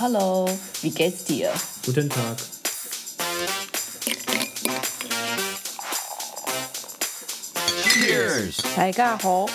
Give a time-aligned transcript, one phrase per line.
[0.00, 0.46] Hello,
[0.82, 1.52] wie geht's dir?
[1.84, 2.36] Guten Tag.
[8.76, 9.46] 大家好，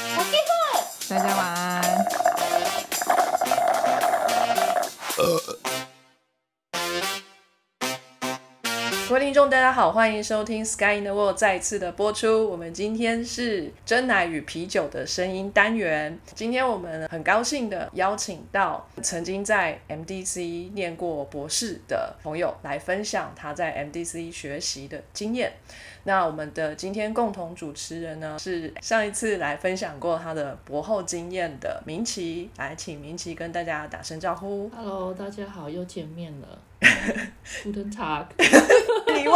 [1.07, 2.05] 大家晚安。
[9.36, 12.48] 众，大家好，欢迎收听《Sky in the World》再次的播出。
[12.48, 16.18] 我们今天是真奶与啤酒的声音单元。
[16.34, 25.52] 今天我们很高兴的邀请到曾经在 MDC 念过博士的朋友来分享他在 MDC 学习的经验。
[26.04, 34.70] 那我们的今天共同主持人呢，是上一次来分享过他的博后经验的明奇，来请明奇跟大家打声招呼。
[34.74, 36.58] Hello，大家好，又见面了。
[37.64, 38.44] Guten Tag，你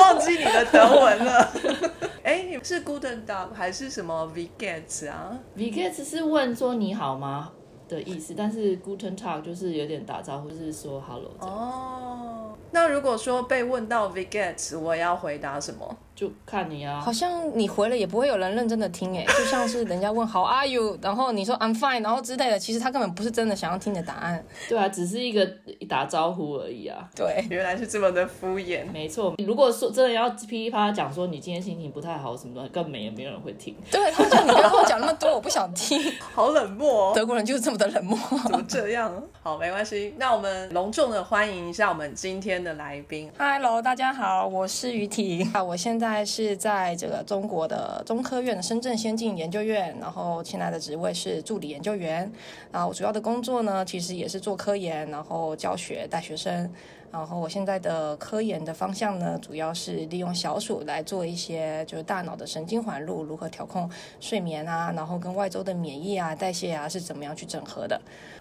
[0.01, 1.53] 忘记你的德文了？
[2.23, 7.51] 哎，你是 Guten Tag 还是什么 v g e t 啊？v g e t 是问说你好吗
[7.89, 15.97] 的意思，但是 Guten Tag 就是有点打招呼，就是说 Hello 这样，哦，那如果说被问到 v g e t 我要回答什么？
[16.21, 17.11] 就看你啊好。
[17.11, 24.45] 像你回了也不会有人认真的听哎， 就像是人家问 How are you，然后你说 I'm fine，然后之类的，其实他根本不是真的想要听你的答案。
[24.69, 25.49] 对啊，只是一个
[25.89, 27.09] 打招呼而已啊。
[27.17, 28.85] 对，原来是这么的敷衍。
[28.93, 33.75] 没错，如果说真的要噼里啪啦讲说你今天心情不太好什么的，根本也没有人会听。
[33.91, 35.99] 对，他说你不要跟我讲那么多，我不想听。
[36.35, 38.19] 好冷漠哦，德国人就是这么的冷漠。
[38.43, 39.11] 怎么这样？
[39.43, 40.15] 好，没关系。
[40.19, 43.31] 那我们隆重的欢迎一下我们今天的来宾。
[43.39, 52.31] Hello，大家好，我是于婷啊，我现在在是在这个中国的中科院的深圳先进研究院，然后现在的职位是助理研究员。
[52.73, 56.71] 然后我主要的工作呢，其实也是做科研，然后教学带学生。
[57.13, 68.01] 然后我现在的科研的方向呢，主要是利用小鼠来做一些就是大脑的神经环路如何调控睡眠啊，然后跟外周的免疫啊、代谢啊是怎么样去整合的。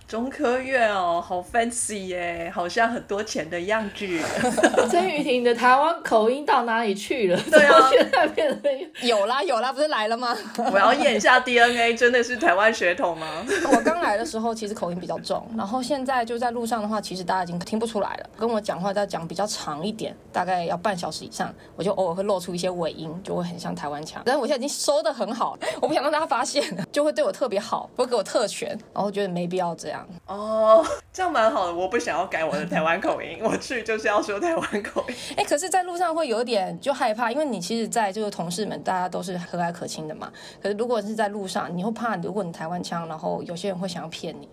[0.10, 4.08] 中科院哦，好 fancy 耶，好像很多钱的样子。
[4.90, 7.40] 曾雨婷的台湾口音到哪里去了？
[7.52, 10.36] 对啊现在变成有啦有啦，不是来了吗？
[10.74, 13.46] 我要验一下 DNA，真的是台湾血统吗？
[13.72, 18.30] 我刚来的时候其实口音比较重，然后现在就在路上的话，其实大家已经听不出来了。
[18.36, 24.24] 跟我讲话要讲比较长一点，大概要半小时以上，我就偶尔会露出一些尾音，就会很像台湾腔。
[24.26, 29.99] 但是我现在已经收的很好，我不想让大家发现，就会对我特别好，会给我特权，然后觉得没必要这样。
[30.26, 31.74] 哦， 这样蛮好的。
[31.74, 35.16] 我不想要改我的台湾口音，我去就是要说台湾口音。
[35.38, 40.32] 哎，可是，在路上会有点就害怕，因为你其实，在这个同事们，大家都是和蔼可亲的嘛。
[40.62, 44.48] 可是，如果是在路上，你会怕，如果你台湾腔，然后有些人会想要骗你，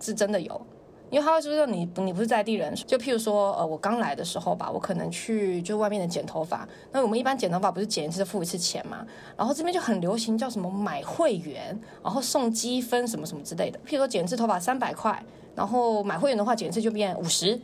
[0.00, 0.66] 是真的有。
[1.14, 15.24] 因为他会说你你不是在地人，就譬如说，呃，我刚来的时候吧，我可能去就外面的剪头发，那我们一般剪头发不是剪一次付一次钱嘛，然后这边就很流行叫什么买会员，然后送积分什么什么之类的，譬如说剪一次头发三百块，
[15.54, 17.60] 然后买会员的话剪一次就变五十，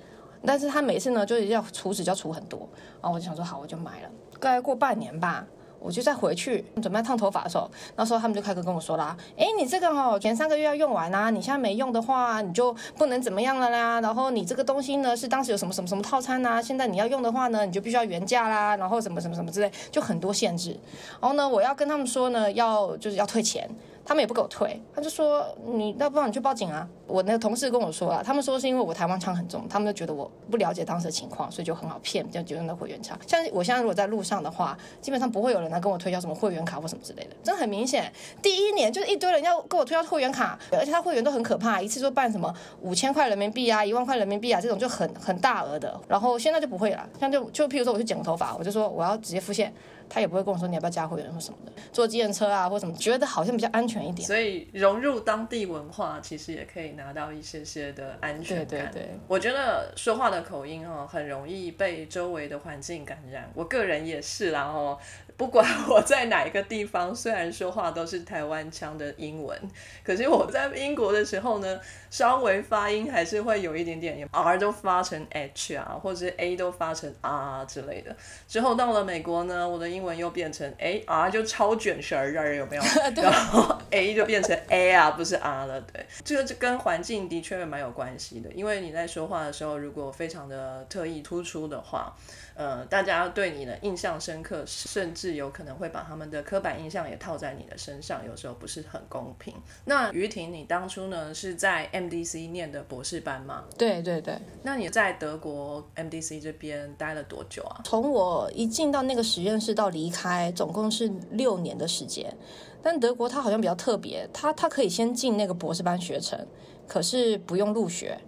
[0.47, 2.61] 但是他每次呢就是要除值就要除很多，
[3.03, 5.45] 然后我就想说好我就买了，大概过半年吧。
[5.81, 14.01] 我就再回去准备烫头发的时候，那时候他们就开始跟我说啦，哎，你这个哦，前三个月要用完啊，你现在没用的话，你就不能怎么样了啦。
[14.01, 20.79] 然后你这个东西呢，是当时有什么什么什么套餐啊，现在你要用的话呢，你就必须要原价啦，然后什么什么什么之类，就很多限制。
[21.21, 23.69] 然后呢，我要跟他们说呢，要就是要退钱，
[24.11, 26.85] 他们也不给我退，他就说你要不然你去报警啊。
[27.07, 33.17] 我那个同事跟我说啊，他们说是因为我台湾腔很重，他们就觉得我不了解当时的情况，所以就很好骗，就觉得那会员腔。
[33.25, 38.13] 像我现在如果在路上的话，基本上不会有人来跟我推销什么会员卡或什么之类的，真的很明显。
[38.43, 46.01] 第一年就是一堆人要跟我推销会员卡，而且他会员都很可怕，一次就办什么五千块人民币啊、一万块人民币啊这种就很很大额的。
[46.09, 49.73] 然后现在就不会了，像就就譬如说我去剪个头发，我就说我要直接付现。
[50.11, 54.27] 他也不会跟我说你要不要加会员或什么的，坐计程车啊或什么，觉得好像比较安全一点。
[54.27, 58.67] 所以融入当地文化，其实也可以拿到一些些的安全感。
[58.67, 63.49] 对对对我觉得说话的口音哦，很容易被周围的环境感染。
[63.55, 64.99] 我个人也是啦哦，
[65.41, 69.59] 不管 我在哪一个地方，虽然说话都是台湾腔的英文，
[70.05, 78.15] 可是我在英国的时候呢，稍微发音还是会有一点点 R 都发成 H 啊，或者是 A 都发成 R 之类的。
[78.47, 82.83] 之后到了美国呢，我的英文又变成哎 R 就超卷舌儿，有没有？
[83.17, 85.81] 然后 A 就变成 A 啊，不是 R 了。
[85.83, 92.17] 对，这个就跟环境的确蛮有关系的，因为你在说话的时候，如果非常的特意突出的话，
[92.55, 99.55] 呃，大家对你的印象深刻，甚至有可能会把他们的刻板印象也套在你的身上，有时候不是很公平。
[99.85, 103.65] 那于婷，你当初呢是在 MDC 念的博士班吗？
[103.77, 107.83] 对对对，那你在德国 MDC 这边待了多久啊？
[107.85, 112.35] 从我一进到那个实验室到离开，总共是六年的时间。
[112.83, 116.39] 但德国它好像比较特别，它它可以先进那个博士班学程，
[116.87, 118.19] 可是不用入学，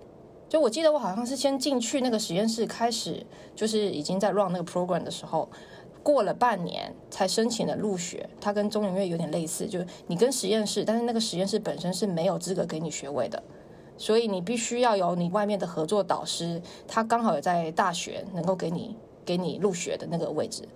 [0.49, 3.25] 就我记得我好像是先进去那个实验室开始，
[3.57, 5.49] 就是已经在 run 那个 program 的时候，
[6.03, 8.29] 过了半年才申请了入学。
[8.41, 13.43] 它跟中研院有点类似，就是你跟实验室，但是那个实验室本身是没有资格给你学位的，
[13.97, 18.95] 所以你必须要有你外面的合作导师，他刚好有在大学能够给你
[19.25, 20.69] 给你入学的那个位置。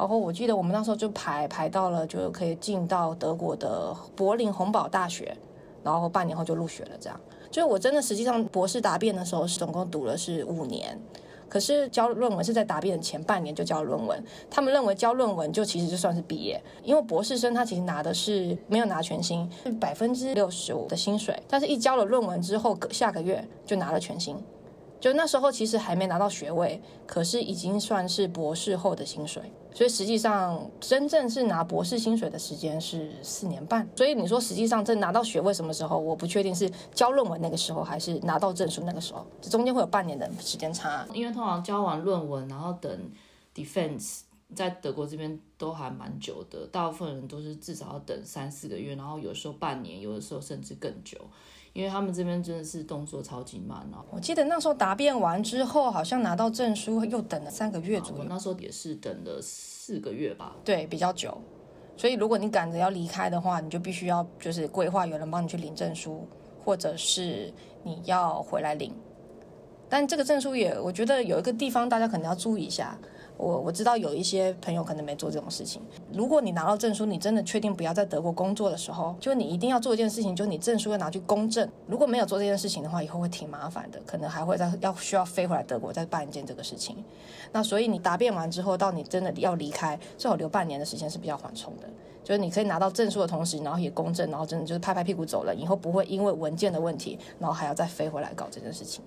[0.00, 5.36] 然后我记得我们那时候就排排到了，就可以进到德国的柏林洪堡大学，
[5.84, 6.92] 然后半年后就入学了。
[6.98, 7.20] 这样，
[7.50, 10.98] 就是我真的实际上博士答辩的时候，是总共读了是五年，
[11.50, 14.24] 可是交论文是在答辩的前半年就交论文。
[14.50, 24.34] 他们认为交论文就其实就算是毕业，因为博士生他其实拿的是没有拿全薪，是百分之六十五的薪水，但是一交了论文之后，下个月就拿了全薪。
[25.00, 29.42] 就那时候其实还没拿到学位，可是已经算是博士后的薪水，
[29.74, 33.88] 所以实际上真正是拿博士薪水的时间是四年半。
[33.96, 35.98] 所以你说实际上这拿到学位什么时候？
[35.98, 41.06] 我不确定是交论文那个时候，还是拿到证书那个时候，这中间会有半年的时间差。
[41.14, 43.10] 因为通常交完论文，然后等
[43.54, 44.20] defense，
[44.54, 51.16] 在德国这边都还蛮久的，大部分人都是至少要等三四个月，然后有时候半年，有的时候甚至更久。
[51.72, 54.04] 因为他们这边真的是动作超级慢哦。
[54.10, 58.24] 我记得那时候答辩完之后，好像拿到证书又等了三个月左右。
[58.28, 60.56] 那时候也是等了四个月吧。
[60.64, 61.36] 对，比较久。
[61.96, 66.26] 所以如果你赶着要离开的话，你就必须要就是规划有人帮你去领证书，
[66.64, 67.52] 或者是
[67.82, 68.92] 你要回来领。
[69.88, 72.98] 但这个证书也，我觉得有一个地方大家可能要注意一下。
[73.40, 75.80] 我我知道有一些朋友可能没做这种事情。
[76.12, 81.66] 如果你拿到证书，你真的确定不要在德国工作的时候，就你一定要做一件事情，就是你证书要拿去公证。
[81.86, 87.02] 如果没有做这件事情的话，以后会挺麻烦的，可能还会再要需要飞回来德国再办一件这个事情。
[87.50, 91.88] 那所以你答辩完之后，到你真的要离开，最好留半年的时间是比较缓冲的。
[92.22, 99.02] 就是你可以拿到证书的同时，然后也公证，然后真的就是拍拍屁股走了，以后不会因为文件的问题，然后还要再飞回来搞这件事情。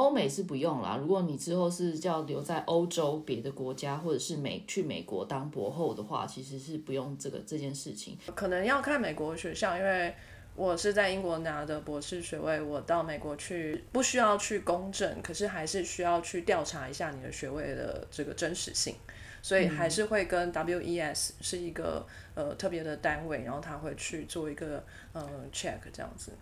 [0.00, 8.16] 欧美是不用啦，如果你之后是叫留在欧洲别的国家，或者是美去美国当博后的话，其实是不用这个这件事情。
[8.34, 10.14] 可能要看美国学校，因为
[10.56, 18.94] 我是在英国拿的博士学位，我到美国去不需要去公证，可是还是需要去调查一下你的学位的这个真实性，
[19.42, 24.82] 所以还是会跟 WES 是一个呃特别的单位，然后他会去做一个
[25.12, 26.32] 呃 check 这样子。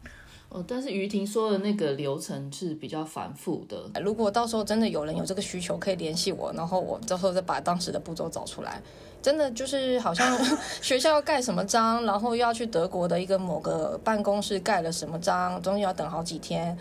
[0.50, 4.00] 哦，但是于婷说的那个流程是比较繁复的。
[4.00, 8.80] 如果到时候真的有人有这个需求，可以联系我，然后我到时候再把当时的步骤找出来。
[9.20, 10.38] 真的就是好像
[10.80, 16.74] 学校要盖什么章，然后又要去德国的一个某个办公室盖了什么章，中间要等好几天，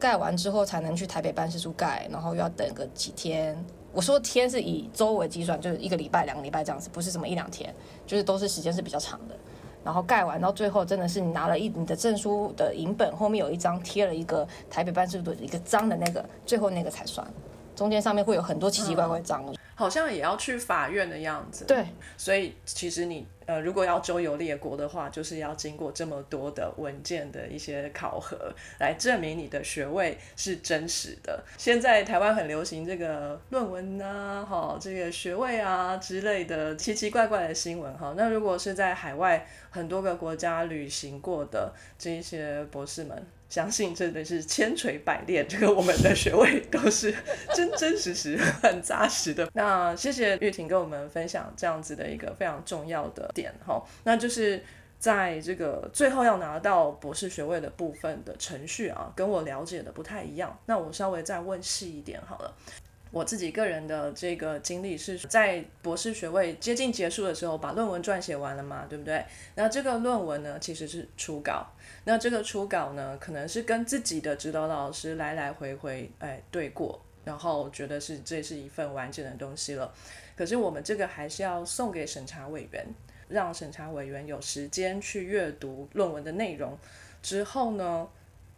[0.00, 3.56] 盖完之后才能去台北办事处盖，然后又要等个几天。
[3.92, 7.72] 我说天是以周为计算，就是一个礼拜、两个礼拜这样子，不是什么一两天，
[8.06, 9.36] 就是都是时间是比较长的。
[9.84, 17.26] 然后盖完到最后，真的是你拿了一你的证书的银本，后面有一张贴了一个台北办事处的一个章的那个，最后那个才算。
[17.74, 19.44] 中间上面会有很多奇奇怪怪章，
[19.82, 21.64] 好像也要去法院的样子。
[21.64, 21.84] 对，
[22.16, 28.36] 所以其实你呃，如果要周游列国的话，就是要经过这么多的文件的一些考核，
[28.78, 31.42] 来证明你的学位是真实的。
[31.58, 38.14] 现在台湾很流行这个论文啊，哈，这个学位啊之类的奇奇怪怪的新闻哈。
[38.16, 43.26] 那如果是在海外很多个国家旅行过的这一些博士们。
[43.52, 47.14] 相信真的是千锤百炼，这个我们的学位都是
[47.54, 48.34] 真真实实、
[48.64, 49.46] 很扎实的。
[49.52, 54.64] 那谢谢玉婷跟我们分享这样子的一个非常重要的点哈，那就是
[54.98, 60.58] 在这个最后要拿到博士学位的部分的程序啊，跟我了解的不太一样。
[60.64, 62.54] 那我稍微再问细一点好了。
[63.12, 69.22] 我自己个人的这个经历是在博士学位接近结束的时候，把论文撰写完了嘛，对不对？
[69.54, 71.66] 那这个论文呢，其实是初稿。
[72.04, 79.92] 那这个初稿呢，可能是跟自己的指导老师来来回回哎对过，然后觉得是这是一份完整的东西了。
[80.34, 82.86] 可是我们这个还是要送给审查委员，
[83.28, 86.78] 让审查委员有时间去阅读论文的内容
[87.20, 88.08] 之后呢，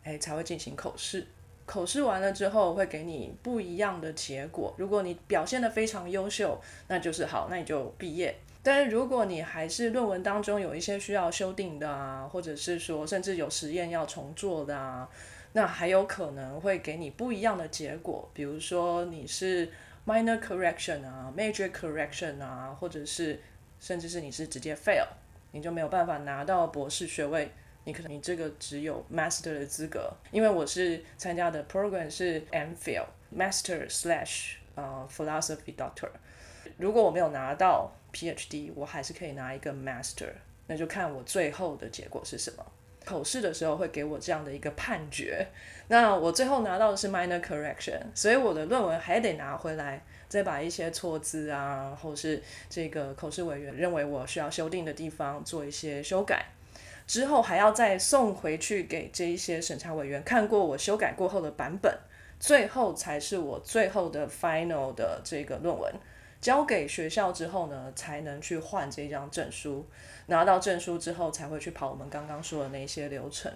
[0.05, 1.27] 哎才会进行口试。
[1.67, 4.75] 口试完了之后，会给你不一样的结果。
[4.77, 8.35] 如果你表现得非常优秀，那就是好，那你就毕业。
[8.63, 15.09] 但是如果你还是论文当中有一些需要修订的啊，或者是说甚至有实验要重做的啊，
[15.53, 18.29] 那还有可能会给你不一样的结果。
[18.33, 19.71] 比如说你是
[20.07, 23.41] minor correction 啊，major correction 啊，或者是
[23.81, 25.07] 甚至是你是直接 fail，
[25.53, 27.51] 你就没有办法拿到博士学位。
[27.85, 33.05] 你可能你这个只有 master 的资格，因为我是参加的 program 是 MPhil
[33.37, 36.09] master slash 呃 philosophy doctor。
[36.79, 40.33] 如果我没有拿到 PhD，我还是可以拿一个 master，
[40.67, 42.65] 那就看我最后的结果是什么。
[43.05, 45.47] 口试的时候会给我这样的一个判决。
[45.89, 56.47] 那我最后拿到的是 minor correction，所以我的论文还得拿回来，再把一些错字啊，或是这个口试委员认为我需要修订的地方做一些修改，
[57.07, 61.95] 之后还要再送回去给这一些审查委员看过我修改过后的版本，
[62.41, 65.93] 最后才是我最后的 final 的这个论文。
[66.41, 69.87] 交给学校之后呢，才能去换这张证书。
[70.27, 73.51] 拿到证书之后，才会去跑我们刚刚说的那些流程。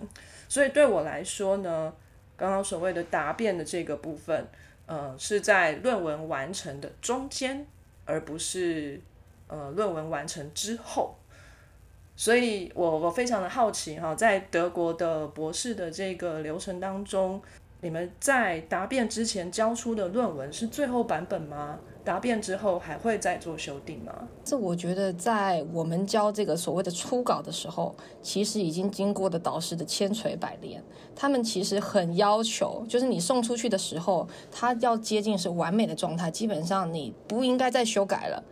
[0.48, 1.92] 所以对我来说呢，
[2.34, 4.46] 刚刚所谓的答辩的这个部分，
[4.86, 7.66] 呃，是在论文完成的中间，
[8.06, 8.98] 而不是
[9.48, 11.14] 呃论文完成之后。
[12.18, 17.40] 所以我我非常的好奇哈，在德国的博士的这个流程当中，
[17.80, 21.78] 你们在答辩之前交出的论文是最后版本吗？
[22.04, 24.12] 答辩之后还会再做修订吗？
[24.42, 30.82] 这我觉得在我们教这个所谓的初稿的时候，其实已经经过的导师的千锤百炼，
[31.14, 38.42] 他们其实很要求，就是你送出去的时候，他要接近是完美的状态，基本上你不应该再修改了。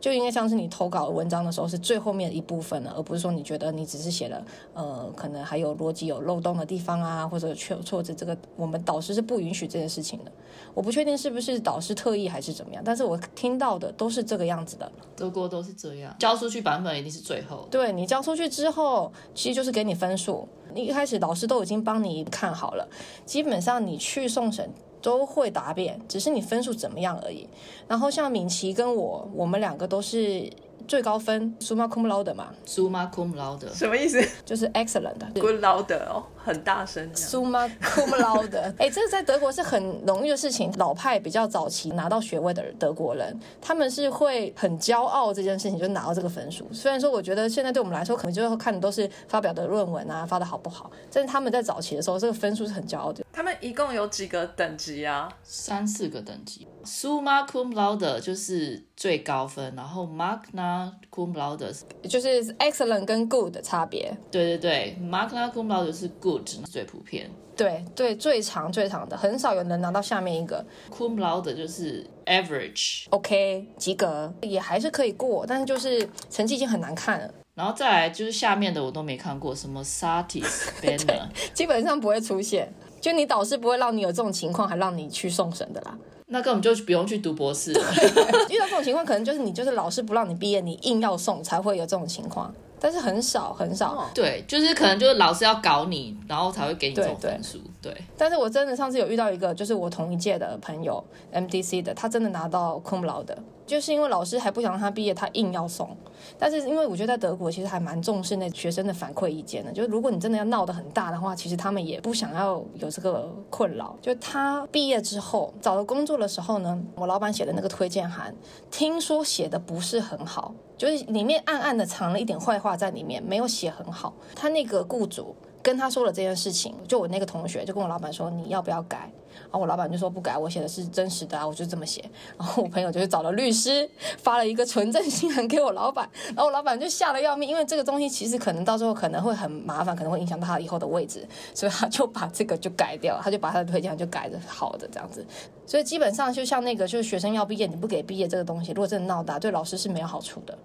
[0.00, 10.32] 就应该像是你投稿文章的时候是最后面的一部分了，而不是说你觉得你只是写了，呃，可能还有逻辑有漏洞的地方啊，或者错错字，这个我们导师是不允许这件事情的。
[10.72, 14.90] 我不确定是不是导师特意还是怎么样，但是我听到的都是这个样子的。
[15.14, 17.68] 德国都是这样，交出去版本一定是最后。
[17.70, 20.48] 对你交出去之后，其实就是给你分数。
[20.72, 22.88] 你一开始老师都已经帮你看好了，
[23.26, 24.70] 基本上你去送审。
[25.02, 27.48] 都会答辩，只是你分数怎么样而已。
[27.88, 30.50] 然后像敏琪跟我，我们两个都是。
[30.88, 34.20] 最高分，summa cum laude 嘛，summa cum laude 什么意思？
[34.44, 35.14] 就是 excellent。
[35.34, 37.12] good laude 哦，很大声。
[37.14, 40.72] summa cum laude，哎，这个在德国是很容易的事情。
[40.76, 46.66] 老派比较早期拿到学位的德国人，他们是会很骄傲这件事情，就拿到这个分数。
[46.72, 50.90] 虽然说我觉得现在对我们来说，可能就会看的都是发表的论文啊，发的好不好。
[51.12, 53.24] 但是他们在早期的时候，这个分数是很骄傲的。
[53.32, 55.28] 他们一共有几个等级啊？
[55.42, 56.66] 三四个等级。
[56.84, 61.70] summa cum laude 就是最高分，然后 magna cum laude
[62.08, 64.10] 就是 excellent 跟 good 的差别。
[64.30, 67.30] 对对对，magna cum laude 是 good 最普遍。
[67.56, 77.30] 对对，最长最长的，很少有能拿到下面一个 cum laude 就是 average，OK 及格也还是可以过，但是就是成绩已经很难看了。
[77.54, 82.72] 然后再来就是下面的我都没看过，什么 satisfactory， 基本上不会出现。
[83.00, 85.98] 就你导师不会让你有这种情况，还让你去送审的啦。
[86.26, 87.72] 那根本就不用去读博士。
[87.72, 92.54] 遇到这种情况，可能就是你就是老师不让你毕业，你硬要送才会有这种情况。
[92.80, 94.08] 但是很少很少。
[94.14, 97.58] 对，就是可能就是老师要搞你，然后才会给你这种分数。
[97.82, 97.94] 对。
[98.16, 103.36] 但是我真的上次有遇到一个，就是我同一届的朋友，MDC 的，他真的拿到 cum laude。
[103.70, 105.96] 就是因为老师还不想让他毕业，他硬要送。
[106.36, 109.70] 但是因为我觉得在德国其实还蛮重视那学生的反馈意见的。
[109.70, 113.96] 就是如果你真的要闹得很大的话，其实他们也不想要有这个困扰。
[114.02, 118.34] 就他毕业之后找了工作的时候呢，我老板写的那个推荐函，
[118.72, 124.12] 听说写的不是很好，就是里面暗暗的藏了一点坏话在里面，没有写很好。
[124.34, 129.10] 他那个雇主跟他说了这件事情，就我那个同学就跟我老板说，你要不要改？
[129.50, 132.00] 然后我老板就说不改，我写的是真实的啊，我就这么写。
[132.38, 136.08] 然后我朋友就去找了律师，发了一个纯正信函给我老板。
[136.28, 145.26] 然后我老板就吓得要命，因为这个东西其实可能到时候可能会很麻烦，可能会影响到他以后的位置，所以他就把这个就改掉，他就把他的推荐就改的好的这样子。
[145.66, 150.56] 所以基本上就像那个，就是学生要毕业，你不给毕业这个东西，如果真的闹大，对老师是没有好处的。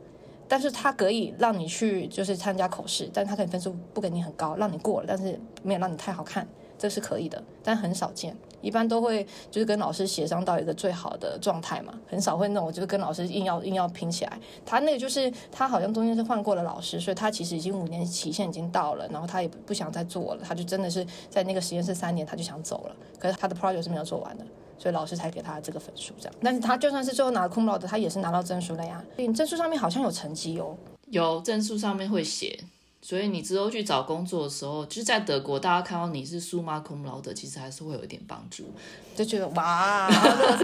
[0.48, 6.48] 但是他可以让你去就是参加考试，但他可以分数不给你很高，让你过了，但是没有让你太好看。
[6.77, 8.36] 这是可以的，但很少见。
[8.66, 14.40] 一般都会就是跟老师协商到一个最好的状态嘛，很少会那种就是跟老师硬要硬要拼起来。
[14.66, 22.96] 他那个就是他好像中间是换过了老师，所以他其实已经五年期限已经到了，然后他也不想再做了，他就真的是在那个实验室三年他就想走了。
[23.20, 24.44] 可是他的 project 是没有做完的，
[24.80, 26.36] 所以老师才给他这个分数这样。
[26.42, 29.04] 但是他就算是最后拿了 cum laude，他也是拿到证书了呀。
[29.36, 30.76] 证书上面好像有成绩哦，
[31.12, 32.60] 有证书上面会写。
[33.06, 38.74] 所以你之后去找工作的时候，就是在德国，大家看到你是苏马空劳的，其实还是会有一点帮助，
[39.16, 40.10] 就觉得哇，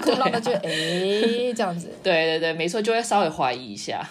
[0.03, 1.87] 就哎这样子。
[2.01, 4.03] 对对对，没错，就会稍微怀疑一下，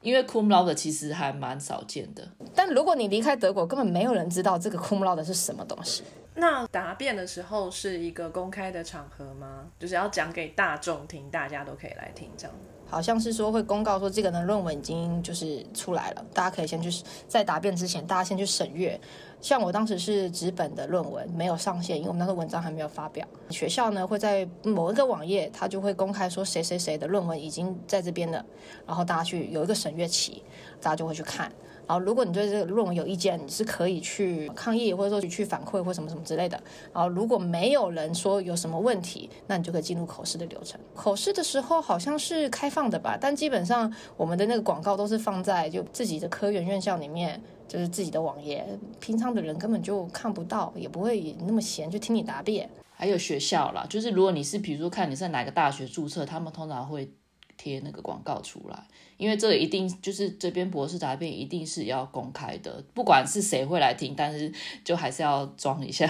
[0.00, 2.22] 因为 cum laude 其实还蛮少见的。
[2.54, 6.04] 但如果你离开德国，根本没有人知道这个 cum laude 是什么东西。
[6.36, 9.66] 那答辩的时候是一个公开的场合吗？
[9.80, 12.54] 就是要讲给大众听，大家都可以来听这样。
[12.92, 19.00] 好像是说会公告说这个呢论文已经就是出来了，大家可以先去在答辩之前，大家先去审阅。
[19.40, 23.26] 像我当时是纸本的论文，没有上线，因为我们那个文章还没有发表。
[23.48, 28.44] 学校呢会在某一个网页，它就会公开说谁谁谁的论文已经在这边了，
[28.86, 30.42] 然后大家去有一个审阅期，
[30.82, 31.50] 大家就会去看。
[31.86, 36.60] 啊如果你对这个论文有意见，你是可以去抗议，或者说去反馈或什么什么之类的。
[36.92, 40.80] 啊如果没有人说有什么问题，那你就可以进入口试的流程。
[40.94, 48.66] 口试的时候好像是开放的吧，但基本上我们的那个广告都是放在就自己的科研院校里面，就是自己的网页，
[49.00, 52.68] 平常的人根本就看不到，也不会那么闲去听你答辩。
[52.94, 57.10] 还有学校啦，就是如果你是比如说看你在哪个大学注册，他们通常会
[57.56, 58.86] 贴那个广告出来，
[59.22, 64.52] 因为这个一定就是这边博士答辩一定是要公开的，不管是谁会来听，但是
[64.82, 66.04] 就还是要装一下。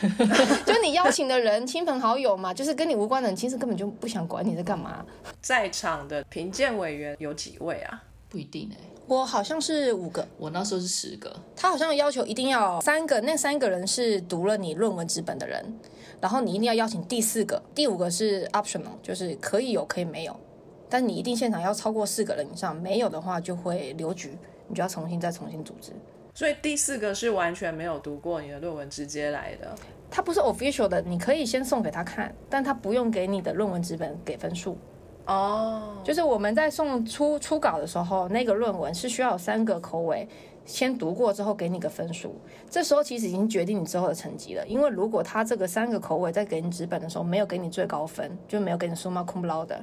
[0.64, 5.04] 就你邀请的人，亲朋好友嘛，就是跟你无关的人，其实根本就不想管你在干嘛。
[5.42, 8.02] 在场的评鉴委员有几位啊？
[8.30, 8.76] 不一定哎、
[9.06, 15.78] 我好像是五个，我那时候是十个，他好像要求一定要三个，那三个人是读了你论文纸本的人，
[16.20, 20.40] 然后你一定要邀请第四个，第五个是 optional，就是可以有可以没有，
[20.88, 24.36] 但你一定现场要超过四个人以上，没有的话就会留局，
[24.68, 25.92] 你就要重新再重新组织。
[26.34, 29.74] 所以第四个是完全没有读过你的论文直接来的。
[30.10, 34.78] 他不是 official 的，你可以先送给他看，但他不用给你的论文纸本给分数。
[35.26, 40.26] 哦，就是我们在送初初稿的时候，那个论文是需要有三个口尾，
[40.64, 42.34] 先读过之后给你个分数。
[42.70, 49.76] 这时候其实已经决定你之后的成绩了，因为如果他这个三个口尾在给你纸本的时候没有给你最高分，就没有给你 summa cum laude，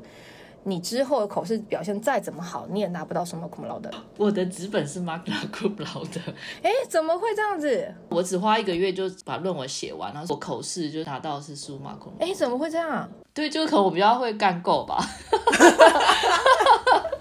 [0.67, 3.88] 你之后的口试表现再怎么好，你也拿不到 summa cum laude。
[4.17, 6.19] 我的纸本是 magna cum laude，
[6.63, 7.93] 哎，怎么会这样子？
[8.10, 12.19] 我只花一个月就把论文写完，然后我口试就拿到是 summa cum laude。
[12.19, 13.07] 哎，怎么会这样？
[13.31, 14.98] 对，就是可能我比较会干够吧。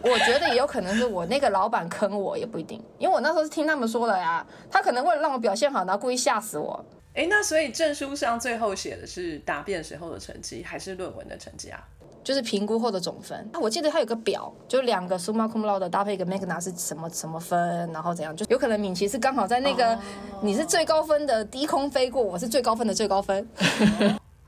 [0.03, 6.83] 我觉得也有可能是我那个老板坑我，也不一定，因为我那时候是听他们说的呀，他可能为了让我表现好，然后故意吓死我。
[7.15, 11.83] 哎，那所以证书上最后写的是答辩时候的成绩，还是论文的成绩啊？
[12.25, 13.49] 就是评估后的总分。
[13.61, 19.97] 我记得它有个表，就两个 summa cum laude 搭配一个 magna 是什么什么分，然后怎样，就有可能敏琪是刚好在那个、
[20.41, 23.47] 你是最高分的低空飞过，我是最高分的最高分。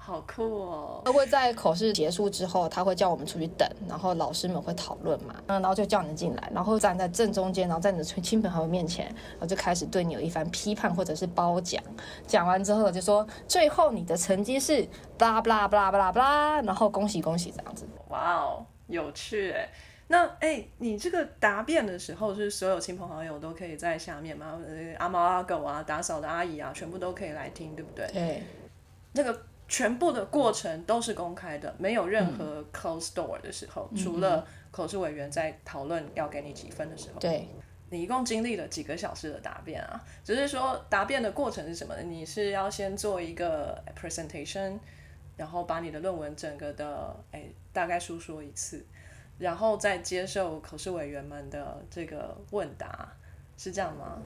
[0.07, 1.03] 好酷哦！
[1.05, 11.83] 他会在口试结束之后，他会叫我们出去等，然后老师们会讨论嘛，嗯，然后就叫你进来，然后站在正中间，然后在你的亲朋好友面前，然后就开始对你有一番批判或者是褒奖。
[12.25, 14.87] 讲完之后就说，最后你的成绩是
[15.19, 17.85] 巴拉巴拉巴拉巴拉巴拉，然后恭喜恭喜这样子。
[18.11, 19.69] 哇哦，有趣哎。
[20.09, 24.57] 那哎，你这个答辩的时候，是所有亲朋好友都可以在下面吗？
[24.65, 28.07] 呃，阿猫阿狗啊，打扫的阿姨啊，全部都可以来听，对不对？
[28.13, 28.43] 对，
[29.15, 29.37] 那个
[29.69, 37.19] 全部的过程都是公开的，没有任何 close door 的时候，除了口试委员在讨论要给你几分的时候。
[37.19, 37.49] 对，
[37.91, 40.01] 你一共经历了几个小时的答辩啊？
[40.25, 42.03] 只是说答辩的过程是什么呢？
[42.03, 44.79] 你是要先做一个 presentation，
[45.37, 48.85] 然后把你的论文整个的哎大概述说一次，
[49.39, 53.13] 然后再接受口试委员们的这个问答，
[53.59, 54.23] 是这样吗？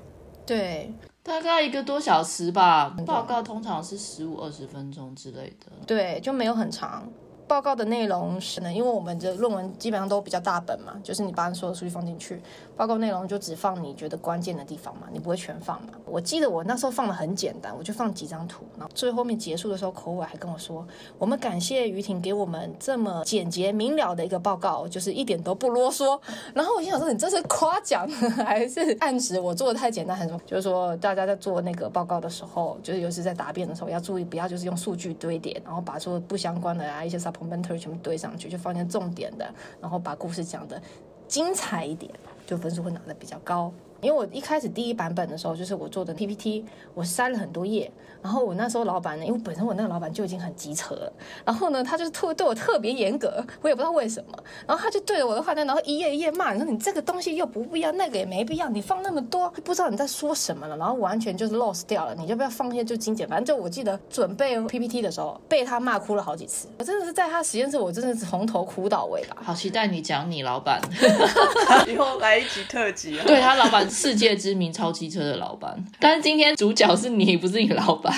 [0.50, 5.70] 对，大概一个多小时吧，报告通常是十五二十分钟之类的。
[5.86, 7.08] 对，就没有很长。
[7.50, 12.40] 报告的内容是呢，因为我们的论文基本上都比较大本嘛，就是你把所有数据放进去，
[12.76, 15.88] 报告内容就只放你觉得关键的地方嘛，你不会全放嘛。
[16.06, 20.86] 我记得我那时候放的很简单，我就放几张图，然后最后面结束的时候，口尾还跟我说，
[21.18, 26.20] 我们感谢于婷给我们这么简洁明了的一个报告，就是一点都不啰嗦。
[26.54, 28.08] 然后我心想说，你这是夸奖
[28.46, 30.40] 还是暗指我做的太简单，还是什么？
[30.46, 40.81] 就是说大家在做那个报告的时候，就是尤其在答辩的时候，要注意不要就是用数据堆叠，然后把说不相关的啊一些 commentary 全部堆上去，就放进重点的，然后把故事讲的
[41.26, 42.12] 精彩一点，
[42.46, 43.72] 就分数会拿的比较高。
[44.03, 47.90] 因为我一开始第一版本的时候，就是我做的 PPT，我筛了很多页，
[48.22, 51.12] 然后我那时候老板呢，因为本身我那个老板就已经很机车了，
[51.44, 69.37] 然后呢，他就是特对我特别严格，我也不知道为什么，然后他就对着我的话呢，然后一页一页骂，你说你这个东西又不必要，那个也没必要，你放那么多，不知道你在说什么了，然后完全就是 lost 掉了，你就不要放一些就精简，反正就我记得准备 PPT 的时候，被他骂哭了好几次，我真的是在他实验室，我真的是从头哭到尾吧。
[69.42, 70.80] 好期待你讲你老板，
[71.88, 73.24] 以后来一集特辑啊！
[73.26, 78.10] 对他老板世界知名超机车的老板，但是今天主角是你，不是你老板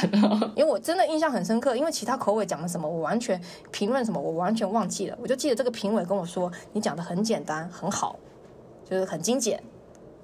[0.56, 5.18] 因为我真的印象很深刻， 因为其他口尾讲了什么，我完全评论什么，我完全忘记了。
[5.20, 8.16] 我就记得这个评委跟我说，你讲的很简单，很好，
[8.88, 9.62] 就是很精简。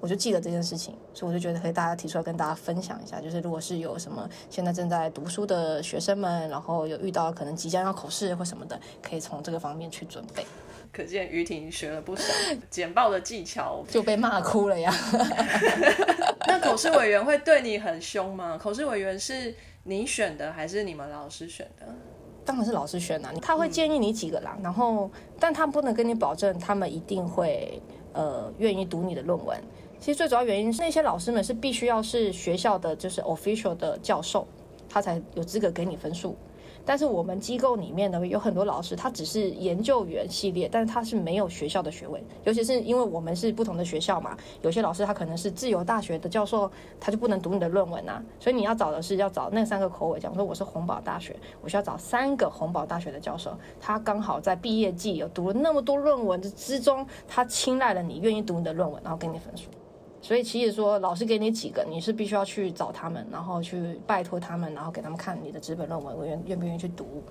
[0.01, 10.45] 我就记得这件事情，所以我就觉得可以大家提出来跟大家分享一下，就是如果是有什么现在正在读书的学生们，然后有遇到可能即将要口试或什么的，可以从这个方面去准备。
[10.91, 12.23] 可见于婷学了不少
[12.69, 13.83] 简报的技巧。
[13.89, 14.93] 就被骂哭了呀！
[16.47, 18.57] 那口试委员会对你很凶吗？
[18.57, 21.85] 口试委员是你选的还是你们老师选的？
[22.45, 27.79] 当然是老师选的、他会建议你几个啦，然后但他不能跟你保证他们一定会
[28.13, 29.55] 呃愿意读你的论文。
[29.99, 34.47] 其实最主要原因是那些老师们是必须要是学校的就是 official 的教授，
[34.89, 36.35] 他才有资格给你分数。
[36.89, 42.19] 但是我们机构里面呢，有很多老师，他只是研究员系列，但是他是没有学校的学位。
[42.45, 48.19] 尤其是因为我们是不同的学校嘛，有些老师他可能是自由大学的教授，他就不能读你的论文啊。
[48.39, 59.69] 所以你要找的是要找那三个口尾，讲说我是红宝大学，我需要找三个红宝大学的教授，他刚好在毕业季有读了那么多论文之中，他青睐了你，愿意读你的论文，然后给你分数。
[60.21, 67.23] 所以其实说，老师给你几个，你是必须要去找他们，然后去拜托他们，然后给他们看你的纸本论文，我愿愿不愿意去读。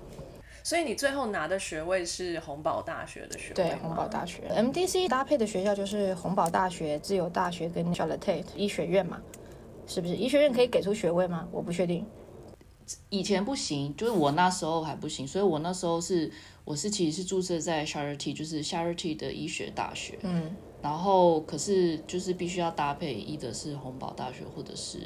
[0.63, 9.21] 所以你最后拿的学位是洪堡大学的学位对，洪堡大学 MDC 搭配的学校就是洪堡大学、自由大学跟 Charlotte 医学院嘛，
[9.87, 10.15] 是不是？
[10.15, 11.47] 医学院可以给出学位吗？
[11.51, 12.05] 我不确定。
[13.09, 16.29] 以前不行，就是我那时候还不行，所以我那时候是
[16.65, 20.17] 我是其实是注册在 Charlotte，就是 Charlotte 的医学大学。
[20.23, 20.55] 嗯。
[20.81, 24.99] 然后，可是就是必须要搭配，一的是红宝大学或者是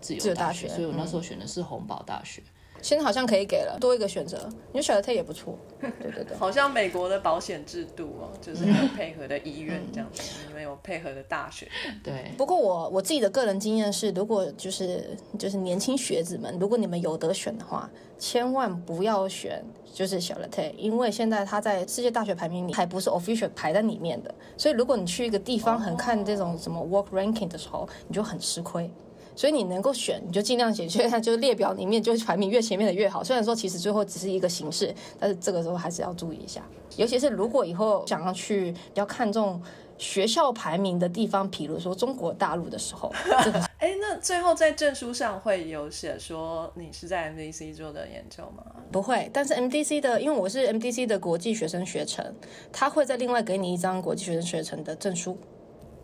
[0.00, 2.42] 自由大学，所以我那时候选的是红宝大学。
[2.80, 5.58] 现在好像可以给了多一个选择，你选的它也不错。
[5.80, 10.22] 对对对， 好像美国的保险制度哦，就是有配合的医院这样子，
[10.54, 11.68] 没有配合的大学。
[12.04, 12.30] 对。
[12.36, 19.64] 不过我我自己的个人经验是，如果就是就是年轻学子们，如果你们有得选的话，千万不要选
[19.98, 28.88] 就是小 l a 因为现在它在世界大学排名里还不是 official 排在里面的，所以如果你去一个地方很看这种什么 work ranking 的时候，你就很吃亏。
[29.34, 33.24] 所以你能够选，你就尽量选，就它就是列表里面就是排名越前面的越好。
[33.24, 36.62] 虽然说其实最后只是一个形式，但是这个时候还是要注意一下。
[36.96, 39.60] 尤其是如果以后想要去比较看重
[39.98, 43.12] 学校排名的地方，比如说中国大陆的时候，
[43.78, 48.64] 哎，那最后在证书上会有写说你是在 MDC 做的研究吗？
[48.90, 52.34] 不会，但是 MDC 的，因为我是 MDC 的国际学生学程，
[52.72, 55.38] 他会再另外给你一张国际学生学程的证书。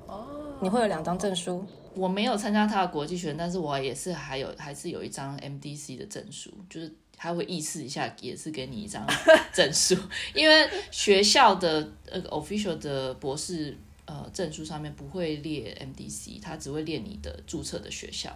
[0.06, 0.26] 哦，
[0.60, 1.64] 你会有两张证书。
[1.94, 9.06] 我没有参加他的国际学，但是我也是还有还是有一张 MDC 的证书，就是他会意思一下，也是给你一张
[9.52, 9.96] 证书，
[10.34, 18.30] 因为学校的呃 official 的博士呃证书上面不会列 MDC，它只会列你的注册的学校。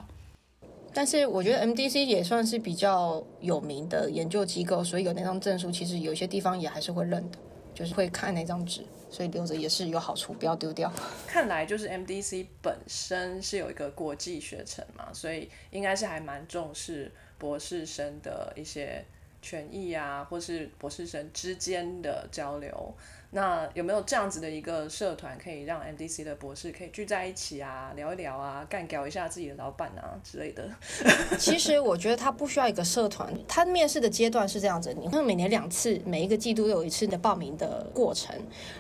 [0.93, 7.39] 但是我觉得 MDC 也算是比较有名的研究机构，所以有那张证书，其实有些地方也还是会认的，
[7.75, 8.85] 就是会看那张纸。
[9.11, 10.93] 所以留着也是有好处，不要丢掉。
[11.27, 19.03] 看来就是 MDC 本身是有一个国际学程嘛，所以应该是还蛮重视博士生的一些
[19.49, 22.95] 权益啊，或是博士生之间的交流。
[23.31, 30.67] 那有没有这样子的一个社团，可以让 MDC 的博士可以聚在一起啊，聊一聊啊，干搞一下自己的老板啊之类的？
[31.39, 38.35] 其实我觉得他不需要一个社团，他面试的阶段是这样子：你会每年两次，每一个季度都有一次的报名的过程。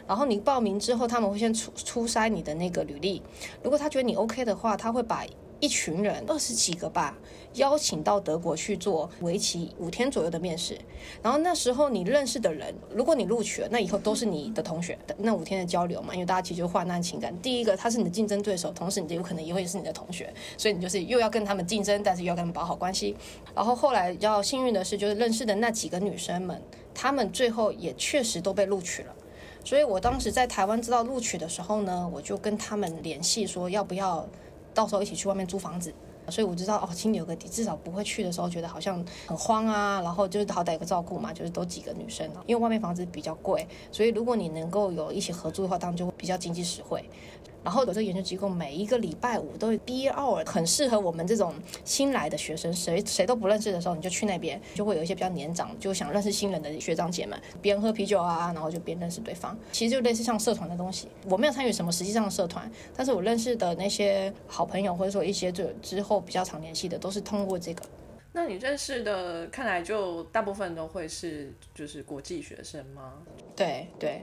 [0.06, 3.22] 然后你报名之后，他们会先初初筛你的那个履历，
[3.62, 5.26] 如果他觉得你 OK 的话，他会把
[5.60, 7.16] 一群人二十几个吧。
[7.54, 10.78] 邀请到德国去做为期五天左右的面试，
[11.22, 14.96] 然后那时候你认识的人，如果你录取了，那以后都是你的同学。
[15.16, 17.36] 那五天的交流嘛，因为大家其实就患难情感。
[17.40, 23.16] 第一个他是你的竞争对手，同时你有可能也会是你的同学，所以你就是又要跟他们竞争，但是又要跟他们保好关系。
[23.56, 26.62] 然后后来比较幸运的是，就是认识的那几个女生们，
[26.94, 29.14] 她们最后也确实都被录取了。
[29.64, 34.28] 所以我当时在台湾知道录取的时候呢，我就跟他们联系说，要不要
[34.78, 35.92] 到时候一起去外面租房子。
[36.30, 39.98] 所以我知道哦，心里有个底，至少不会去的时候觉得好像很慌啊。
[40.02, 47.02] 然后就是好歹有个照顾嘛，就是都几个女生，因为外面房子比较贵，所以如果你能够有一起合租的话，当然就会比较经济实惠。
[47.68, 51.52] 然后我这个研究机构，每一个礼拜五都有毕业 hour，很适合我们这种
[51.84, 59.54] 新来的学生，谁谁都不认识的时候，你就去那边，就会有一些比较年长，就想认识新人的学长姐们，边喝啤酒啊，然后就边认识对方。
[59.70, 67.82] 其实就类似像社团的东西，我没有参与什么实际上的社团，但是我认识的那些好朋友，或者说一些就之后比较常联系的，都是通过这个。
[68.32, 73.12] 那你认识的，看来就大部分都会是就是国际学生吗？
[73.54, 74.22] 对对。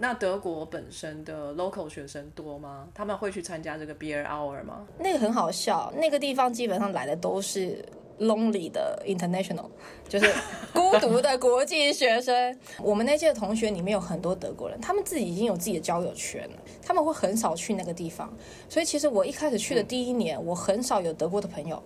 [0.00, 2.88] 那德国本身的 local 学生多吗？
[2.94, 4.86] 他们会去参加这个 beer hour 吗？
[4.98, 7.84] 那个很好笑，那个地方基本上来的都是
[8.20, 9.66] lonely 的 international，
[10.08, 10.32] 就是
[10.72, 12.56] 孤独的国际学生。
[12.80, 18.32] 我们那届的同学里面有很多德国人，他们自己已经有自己的交友圈了，他们会很少去那个地方。
[18.68, 21.82] 所以其实我一开始去的第一年，我很少有德国的朋友。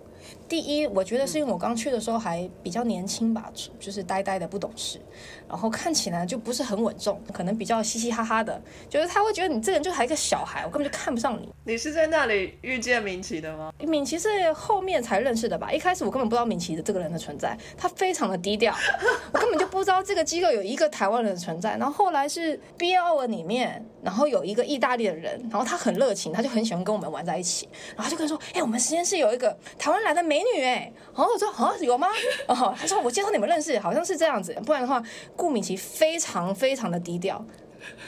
[0.52, 5.00] 第一，我觉得是因为我刚去的时候还比较年轻吧，就是呆呆的不懂事，
[5.48, 11.48] 然后看起来就不是很稳重，可能比较嘻嘻哈哈的，就是他会觉得你这个人就还一个小孩，我根本就看不上你。
[11.64, 13.72] 你是在那里遇见敏琪的吗？
[13.78, 15.72] 敏琪是后面才认识的吧？
[15.72, 18.74] 一开始我根本不知道敏琪的这个人的存在，他非常的低调，
[19.32, 21.78] 我根本就不知道这个机构有一个台湾人的存在。
[21.78, 23.82] 然后后来是 B L 里面。
[24.02, 32.08] 然后有一个意大利的人，然后他很热情，他就很喜欢跟我们玩在一起，然后他就跟说：“哎、我们实验室有一个台湾来的美女，哎。”然后我说：“啊，有吗？”
[32.48, 35.02] 哦，他说：“我介绍你们认识，好像是这样子，不然的话，
[35.36, 37.44] 顾敏琪非常非常的低调。”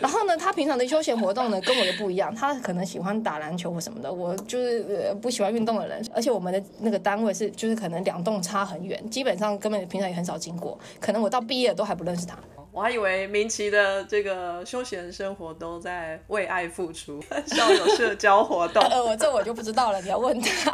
[0.01, 12.39] 然后呢，他平常的休闲活动呢跟我的不一样，他可能喜欢打篮球或什么的，我就是、呃、不喜欢运动的人，而且我们的那个单位是就是可能两栋差很远，基本上根本平常也很少经过，可能我到毕业都还不认识他。
[12.75, 18.83] 我还以为明奇的这个休闲生活都在为爱付出， 很少有社交活动。
[18.89, 20.73] 呃，我这我就不知道了，你要问他。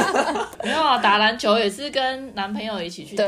[0.64, 3.26] 没有啊，打篮球也是跟男朋友一起去打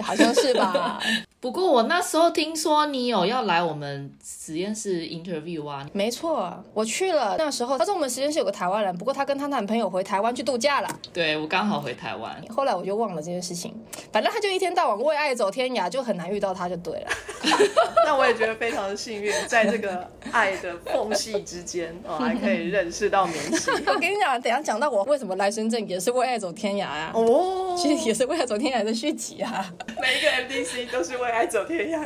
[0.00, 1.02] 好像是吧？
[1.40, 7.36] 不过我那时候听说你有要来我们实验室 interview 啊，没错，我去了。
[7.38, 11.00] 那时候他说我们实验室有个台湾人，不过她跟她男朋友回台湾去度假了。
[11.14, 12.44] 对我刚好回台湾。
[12.54, 13.74] 后来我就忘了这件事情，
[14.12, 17.10] 反正他就一天到晚为爱走天涯，就很难遇到他就对了。
[18.04, 23.72] 那我也觉得非常的幸运，在这个爱的缝隙之间， 哦，还可以认识到明星。
[23.86, 27.12] 我跟你讲，等下讲到我为什么来深圳，也是为爱走天涯啊。
[27.14, 29.72] 哦，其实也是为爱走天涯的续集啊。
[29.98, 32.00] 每一个 MDC 都是为爱走天涯。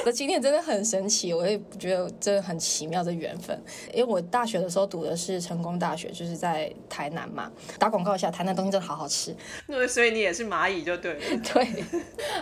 [0.00, 3.60] 我的经验真的很神奇，我也觉得真的很奇妙的缘分。
[3.92, 7.50] 因为我大学的时候读的是成功大学，就是在台南嘛。
[7.78, 9.34] 打广告一下，台南东西真的好好吃。
[9.66, 11.18] 那所以你也是蚂蚁就对。
[11.52, 11.84] 对，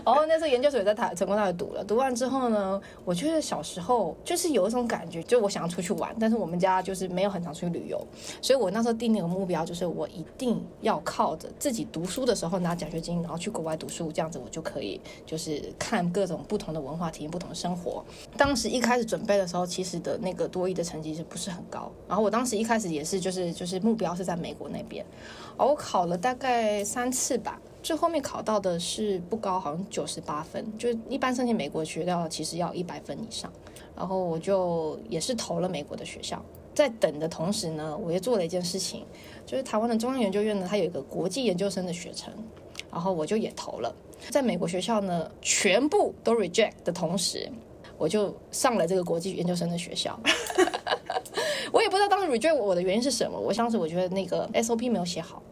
[0.04, 8.06] 然后那时候研究所也在台成功大学读了，读完之后呢，我觉得小时候就是有一种感觉，就我想要出去玩，但是我们家就是没有很常出去旅游，
[8.40, 18.02] 所以我那时候定那个目标就是我一定要靠着自己读书的时候拿奖学金，然后去国外读书，这样子我就可以就是看各种不同的文化，体验不同的生活。
[18.38, 21.92] 当时一开始准备的时候，其实的那个多益的成绩是不是很高？
[22.08, 25.04] 然后我当时一开始也是就是就是目标是在美国那边，
[25.58, 27.60] 而我考了大概三次吧。
[27.82, 33.52] 最后面考到的是不高，好像九十八分，就是一般申请美国学校其实要一百分以上。
[33.94, 36.42] 然后我就也是投了美国的学校，
[36.74, 39.04] 在等的同时呢，我也做了一件事情，
[39.44, 42.32] 就是台湾的中央研究院呢，它有一个国际研究生的学程，
[42.96, 43.94] 然后我就也投了。
[44.30, 47.46] 在美国学校呢，全部都 reject 的同时，
[47.98, 50.18] 我就上了这个国际研究生的学校。
[51.70, 55.42] 我也不知道当时 reject 我的原因是什么，我当时我觉得那个 SOP 没有写好。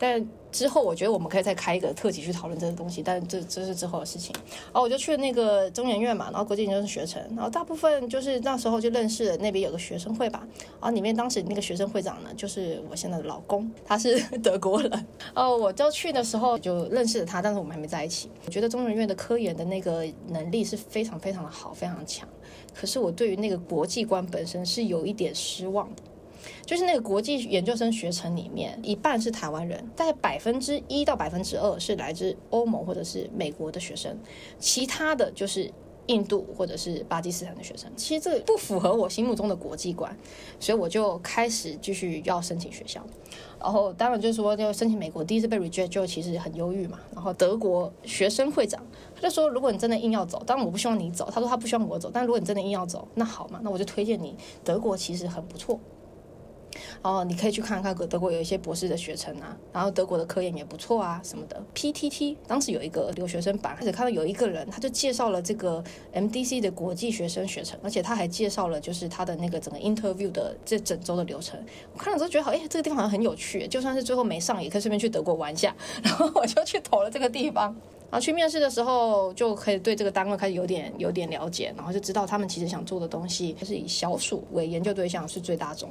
[0.00, 4.34] 但之后我觉得我们可以再开一个特辑去讨论这个东西，但这这是之后的事情。
[4.72, 10.42] 然后我就去了那个中研院嘛，然后国际研究生学程，然后大部分就是那时候就认识了那边有个学生会吧，
[10.80, 15.06] 然后里面当时那个学生会长呢，就是我现在的老公，他是 德国人。
[15.34, 18.30] 哦，我就去的时候就认识了他，但是我们还没在一起。
[18.46, 22.26] 我觉得中研院的科研的那个能力是非常非常的好，非常强。
[22.74, 26.02] 可是我对于那个国际观本身是有一点失望的。
[26.64, 34.18] 就是那个国际研究生学程里面，一半是台湾人，大概百分之一到百分之二是来自欧盟或者是美国的学生，
[34.58, 35.70] 其他的就是
[36.06, 37.90] 印度或者是巴基斯坦的学生。
[37.96, 40.16] 其实这不符合我心目中的国际观，
[40.58, 43.04] 所以我就开始继续要申请学校。
[43.60, 46.98] 然后当然就是说，要申请美国，第一次被 reject 就其实很忧郁嘛。
[47.14, 48.82] 然后德国学生会长
[49.14, 54.34] 他就说，如果你真的硬要走，当然我不希望你走，他说他不希望我走，但如果你真的硬要走，那好嘛，那我就推荐你，
[54.64, 55.78] 德国其实很不错。
[57.02, 61.62] 哦，你可以去看看德国有一些博士的学程啊，然后德国的科研也不错啊，什么的。
[61.74, 65.82] PTT 当时有一个留学生版，开始看到有一个人，他就介绍了这个
[66.14, 71.58] MDC 的国际学生学程，而且他还介绍了就是他的那个整个 interview 的这整周的流程。
[71.92, 75.74] 我看了之后觉得好，哎，这个地方好像很有趣，就算是最后没上，也可以顺便去德国玩一下。
[76.02, 77.74] 然后我就去投了这个地方。
[78.10, 85.88] 然后去面试的时候，就可以对这个单位开始有点有点了解，然后就知道他们其实想做的东西就是以小鼠为研究对象，是最大宗。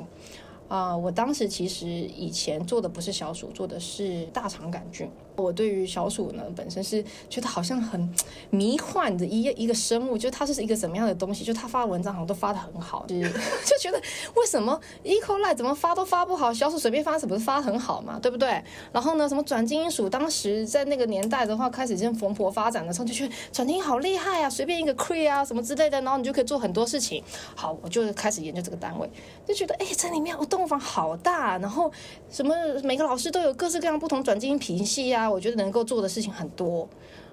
[0.70, 5.10] 啊、我当时其实以前做的不是小鼠，做的是大肠杆菌。
[5.40, 8.14] 我对于小鼠呢本身是觉得好像很
[8.50, 13.22] 迷幻的一一个生物，就它是一个怎么样的东西，就它发文章好像都发的很好，就是
[13.66, 14.02] 就觉得
[14.36, 15.16] 为什么 E.
[15.20, 18.62] coli 怎么发都发不好，小鼠随便发什么发的很好嘛，对不对？
[18.92, 27.24] 然后呢，什么转基因鼠，当时在那个年代的话，开始正蓬勃发展的时候，就觉得转基因好厉害啊，随便一个 cre 啊什么之类的，然后你就可以做很多事情。
[27.56, 29.10] 好，我就开始研究这个单位，
[29.48, 31.92] 就觉得哎，这里面我动物房好大，然后
[32.32, 36.88] 什么每个老师都有各式各样不同转基因品系啊，我觉得能够做的事情很多，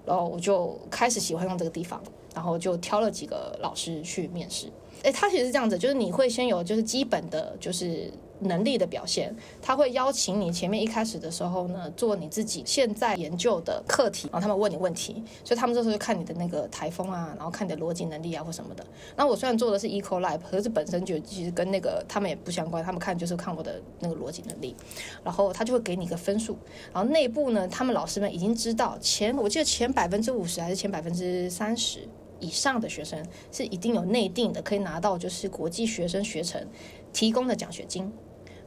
[0.04, 2.02] 然后我就开始喜欢上这个地方，
[2.34, 4.66] 然后就挑了几个老师去面试。
[5.02, 18.84] 哎，他其实是这样子，就是你会先有就是基本的，就是能力的表现，他会邀请你前面一开始的时候呢，做你自己现在研究的课题，然后他们问你问题，所以他们这时候就看你的那个台风啊，然后看你的逻辑能力啊或什么的。
[19.16, 24.76] 那我虽然做的是 Eco Lab，可是本身就其实跟那个他们也不相关，他们看就是看我的那个逻辑能力，
[25.24, 26.58] 然后他就会给你一个分数，
[26.92, 32.06] 然后内部呢，他们老师们已经知道前我记得前百分之五十还是前百分之三十。
[32.38, 33.18] 以上的学生
[33.50, 36.62] 是一定有内定的，可以拿到就是国际学生学程
[37.10, 38.12] 提供的奖学金。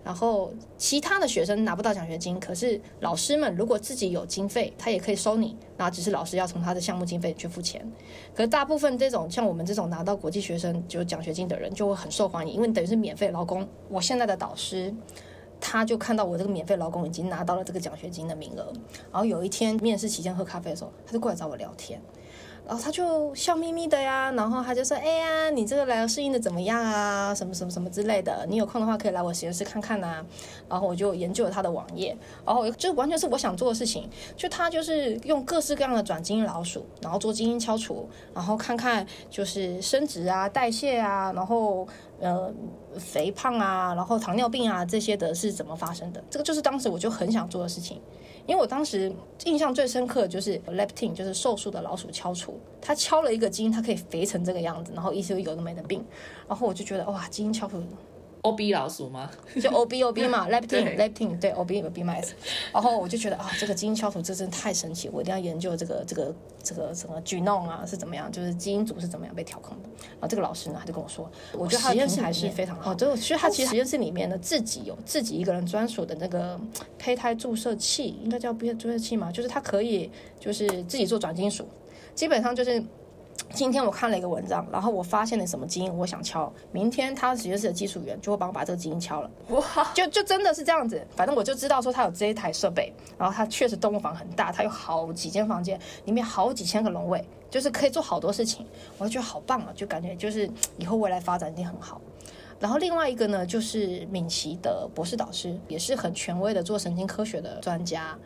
[0.03, 7.85] 然后其他的学生拿不到奖学金，可是老师们如果自己有经费，他也可以收你，那只是老师要从他的项目经费去付钱。
[8.33, 13.67] 可是大部分这种像我们这种拿到国际学生就奖学金的人，就会很受欢迎，因为等于是免费劳工。
[13.89, 14.93] 我现在的导师。
[15.61, 18.71] 他就看到我这个免费劳工已经拿到了这个奖学金的名额，
[19.11, 22.01] 然后有一天面试期间喝咖啡的时候，他就过来找我聊天。
[22.69, 27.33] 然后他就笑眯眯的呀，然后他就说：“哎呀，你这个来适应的怎么样啊？
[27.33, 30.23] 什么什么什么之类的，你有空的话可以来我实验室看看呐。”
[30.69, 34.07] 然后我就研究了他的网页，然后就完全是我想做的事情。
[34.37, 41.87] 就他就是用各式各样的转基因老鼠，然后做基因敲除，然后看看就是生殖啊、代谢啊，然后
[42.19, 42.53] 呃
[42.99, 46.23] 肥胖啊，然后糖尿病啊这些的是怎么发生的。
[46.29, 47.99] 这个就是当时我就很想做的事情。
[48.49, 49.11] 因为我当时
[49.45, 56.03] 印象最深刻的就是 leptin，就是瘦素的老鼠敲除，它敲了一个基因，它可以肥成这个样子，然后一直有的没的病，
[56.47, 57.79] 然后我就觉得哇，基因敲除。
[58.41, 59.29] O B 老鼠吗？
[59.61, 62.29] 就 O B O B 嘛， leptin leptin 对 O B O B mice，
[62.71, 69.89] 然后我就觉得啊，这个基因敲除这真的太神奇，我一定要研究这个这个这个什么 genome 啊是怎么样，就是基因组是怎么样被调控的。
[70.11, 76.57] 然后这个老师呢，他就跟我说，我觉得实验室还是非常好，就其实他其实实验室里面呢自己有自己一个人专属的那个
[76.97, 81.67] 胚胎注射器，应该叫胚胎注射器嘛，就是他可以就是自己做转金属，
[82.15, 82.81] 基本上就是。
[83.51, 86.51] 今天我看了一个文章，然后我发现了什么基因，我想敲。
[86.71, 89.31] 明天他实验室的技术员就会帮我把这个基因敲了。
[89.49, 91.05] 哇，就就真的是这样子。
[91.15, 98.65] 反正我就知道说他有这一台设备，然后他确实动物房很大，他有好几间房间，里面好几千个笼位，就是可以做好多事情。
[98.97, 101.99] 我就觉得好棒啊，就感觉就是以后未来发展一定很好。
[102.59, 108.17] 然后另外一个呢，就是敏奇的博士导师，也是很权威的做神经科学的专家。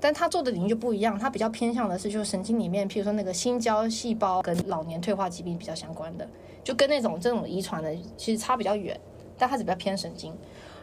[0.00, 6.26] 但他做的领域就不一样，他比较偏向的是，就是神经里面，譬如说那个新胶细胞跟老年退化疾病比较相关的，
[6.64, 8.98] 就跟那种这种遗传的其实差比较远，
[9.36, 10.34] 但他是比较偏神经。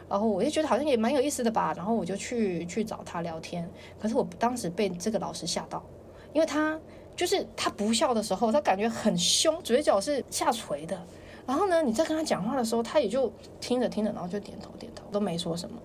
[0.10, 3.70] 然后我就觉得好像也蛮有意思的吧，然后我就去去找他聊天。
[4.00, 5.84] 可是我当时被这个老师吓到，
[6.32, 6.80] 因为他
[7.16, 10.98] 就是他不笑的时候，他感觉很凶，嘴角是下垂的。
[11.46, 15.76] 然后呢，你在跟他讲话的时候，他也就听着听着，然后就点头点头，都没说什么。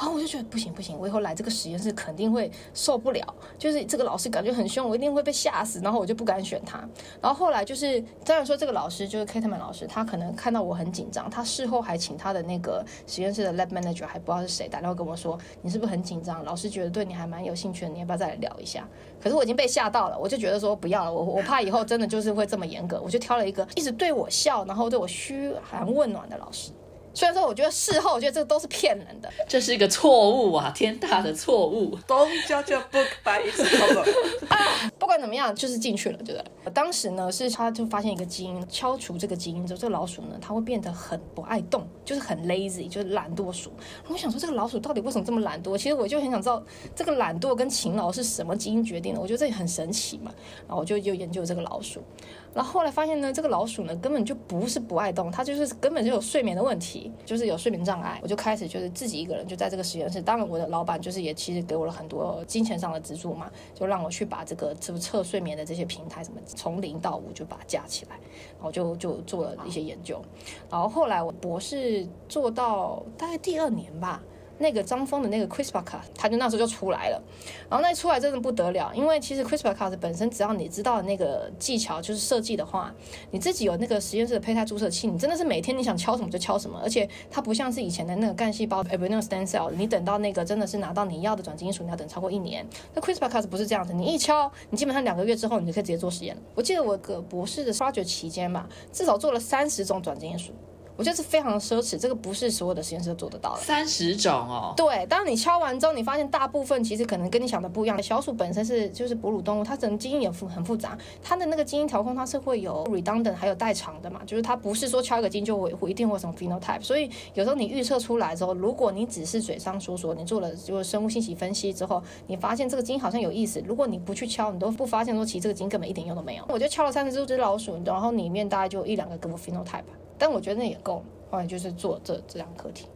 [0.00, 3.22] 然后我就觉得不行不行，我以后来这个实验室肯定会受不了。
[3.58, 5.78] 就是这个老师感觉很凶，我一定会被吓死。
[5.80, 6.78] 然后我就不敢选他。
[7.20, 16.42] 然后后来就是，当然说这个老师就是 Kateman 老师，他可能看到我很紧张，他事后还请他的那个实验室的 lab manager 还不知道是谁打电话跟我说，你是不是很紧张？
[16.46, 18.88] 老师觉得对你还蛮有兴趣的，你要不要再来聊一下？
[19.22, 26.70] 可是我已经被吓到了，我就觉得说不要了，我我怕以后真的就是会这么严格，我就挑了一个一直对我笑，然后对我嘘寒问暖的老师。
[27.12, 31.98] 虽然说，我觉得事后，我觉得这个都是骗人的，这是一个错误啊，天大的错误。
[32.06, 34.08] Don't judge a book by its cover。
[34.98, 36.72] 不管怎么样，就是进去了，对不对？
[36.72, 43.72] 当时呢，是他就发现一个基因，敲除这个基因之后，这个老鼠呢，它会变得很不爱动，就是很 lazy，就是懒惰鼠。
[44.08, 45.76] 我想说，这个老鼠到底为什么这么懒惰？
[45.76, 46.62] 其实我就很想知道，
[46.94, 49.20] 这个懒惰跟勤劳是什么基因决定的？
[49.20, 50.32] 我觉得这也很神奇嘛。
[50.66, 52.02] 然后我就就研究这个老鼠。
[52.52, 58.18] 然后后来发现呢，这个老鼠呢根本就不是不爱动，它就是根本就有睡眠的问题，就是有睡眠障碍。
[58.22, 68.18] 我就开始就是自己一个人就在这个实验室，当然我的老板就是也其实给我了很多金钱上的资助嘛，就让我去把这个测测睡眠的这些平台什么从零到五就把它架起来，
[68.56, 70.20] 然后就就做了一些研究。
[70.68, 74.20] 然后后来我博士做到大概第二年吧。
[74.60, 77.20] 那个张峰的那个 CRISPR-Cas，他就那时候就出来了，
[77.68, 82.94] 然后那出来真的不得了，因为其实 CRISPR-Cas 本身只要你知道那个技巧就是设计的话，
[83.30, 92.66] 你自己有那个实验室的胚胎注射器，你真的是每天你想敲什么就敲什么，而且它不像是以前的那个干细胞 embryonic stem cell，你等到那个真的是拿到你要的转基因属，你要等超过一年。
[92.94, 96.42] 那 CRISPR-Cas 不是这样子，你一敲，你基本上两个月之后你就可以直接做实验了。
[96.54, 100.52] 我记得我个博士的发掘期间吧，至少做了三十种转基因属。
[101.00, 103.62] 我觉得是非常的奢侈，这个不是所有的实验室都做得到的。
[103.62, 108.02] 三十种哦，对，当你敲完之后，你发现大部分其实可能跟你想的不一样。
[108.02, 116.82] 小鼠本身是就是哺乳动物，它整个基因也复很复杂，它的那个基因调控它是会有 redundant 还有代偿的嘛，就是它不是说敲一个基因就会一定会什么 phenotype。
[116.82, 126.44] 所以有时候你预测出来之后，如果你只是嘴上说说，你做了就是生物信息分析之后，你发现这个基因好像有意思，如果你不去敲，你都不发现说其实这个基因根本一点用都没有。
[126.50, 129.84] 我就敲了三十只老鼠，然后里面大概就一两个跟我 phenotype，
[130.20, 131.04] 但我觉得那也够了。
[131.30, 132.86] 后来就是做这这两课题，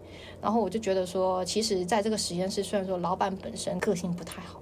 [0.43, 4.61] 然后我就觉得说，其实在这个实验室，虽然说老板本身个性不太好，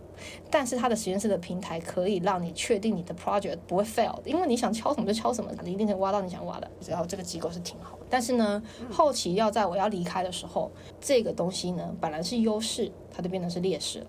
[0.51, 6.71] 但是他的实验室的平台可以让你确定你的 project 不会 fail，因为你想敲什么就敲什么，你一定可以挖到你想挖的。
[6.87, 14.07] 然后这个机构是挺好的，但是呢，后期要在我要离开的时候，这个东西呢本来是优势，它就变成是劣势了。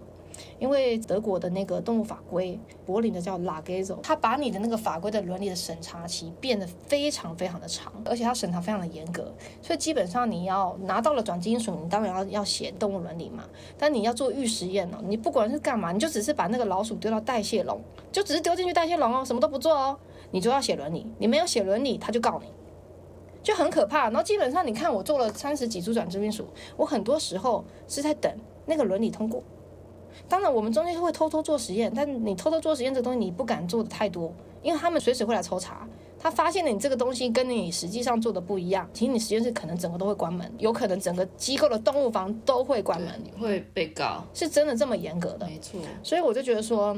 [0.59, 13.43] 因为德国的那个动物法规，柏林的叫 l a g e z o 它把你的那个法规的伦理的审查期变得非常非常的长，而且它审查非常的严格，所以基本上你要拿到了转基因鼠，你当然要要写动物伦理嘛。
[13.77, 17.81] 但你要做预实验哦，你不管是干嘛，你就只是把那个老鼠丢到代谢笼，
[18.11, 19.97] 就只是丢进去代谢笼哦，什么都不做哦，
[20.31, 22.47] 你就要写伦理，你没有写伦理，他就告你。
[23.41, 26.47] 就很可怕，然后基本上你看我做了三十几株转基因鼠，
[26.77, 28.33] 我很多时候是在等
[28.65, 29.43] 那个伦理通过。
[30.27, 35.87] 当然我们中间会偷偷做实验，但你偷偷做实验这东西你不敢做的太多，因为他们随时会来抽查。
[36.19, 45.45] 他发现了你这个东西跟你实际上做的不一样，其实你实验室可能整个都会关门，有可能整个机构的动物房都会关门，会被告，是真的这么严格的。
[45.45, 46.97] 没错，所以我就觉得说。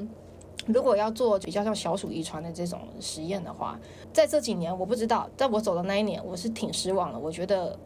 [0.68, 3.80] 如果要做比较像小鼠遗传的这种实验的话，
[4.12, 7.20] 在这几年我不知道，在我走的那一年，我是挺失望的。
[7.20, 7.78] 我觉得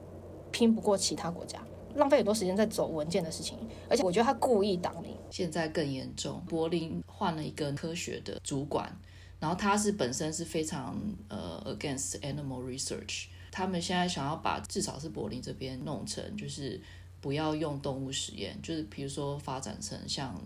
[0.50, 1.60] 拼不过其他国家，
[1.96, 3.58] 浪费很多时间在走文件的事情，
[3.90, 5.16] 而且我觉得他故意挡你。
[5.30, 8.92] 现在更严重，柏林换了一个科学的主管，
[9.40, 16.80] 然后他是本身是非常呃 against animal research，他们现在想要把至少是柏林这边弄成就是
[17.20, 20.40] 不要用动物实验，就是比如说发展成像。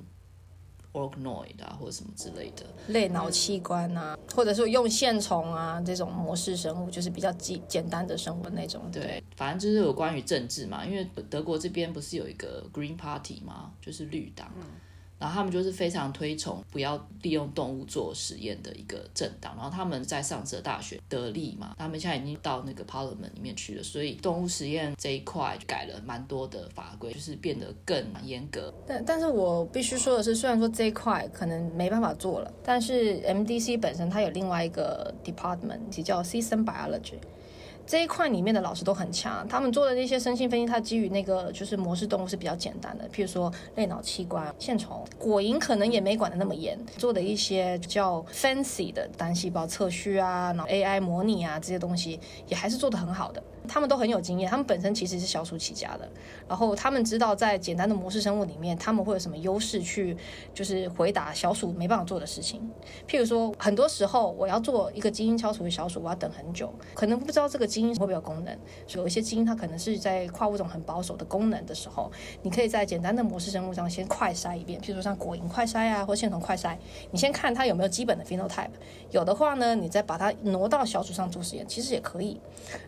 [0.93, 8.89] Organoid 啊，或者什么之类的类脑器官啊，或者说用线虫啊这种模式生物，就是比较简简单的生物那种。
[8.91, 13.71] 对，反正就是有关于政治嘛，因为德国这边不是有一个 Green Party 吗？
[13.81, 14.51] 就是绿党。
[15.23, 19.55] 然后他们就是非常推崇不要利用动物做实验的一个政党。
[19.55, 28.73] 然后他们在上次大学得利嘛，他们现在已经到那个 Parliament 里面去了，所以动物实验这一块改了蛮多的法规，就是变得更严格。
[28.85, 37.15] 但但是我必须说的是，虽然说这一块可能没办法做了，但是 MDC 本身它有另外一个 department 叫 System Biology。
[37.93, 46.75] 这一块里面的老师都很强，他们做的那些生性分析，它基于那个就是模式动物是比较简单的，譬如说类脑器官、线虫、果蝇，可能也没管的那么严。
[46.97, 53.43] 做的一些 叫 fancy 的单细胞测序啊，然后 AI 模拟啊这些东西，也还是做的很好的。
[53.65, 56.09] 他们都很有经验，他们本身其实是小鼠起家的，
[56.49, 60.17] 然后他们知道在简单的模式生物里面，他们会有什么优势去
[60.53, 62.59] 就是回答小鼠没办法做的事情。
[63.07, 68.55] 譬如说，很多时候我要做一个基因消除的小鼠，我要等很久，可能不知道这个基因会不会有功能。
[68.89, 72.11] 有一些基因它可能是在跨物种很保守的功能的时候，
[72.41, 76.77] 你可以在简单的模式生物上先快筛一遍，譬如说像果蝇快筛啊，或线虫快筛，
[77.11, 78.69] 你先看它有没有基本的 phenotype，
[79.11, 82.39] 有的话呢，你再把它挪到小鼠上做实验，其实也可以。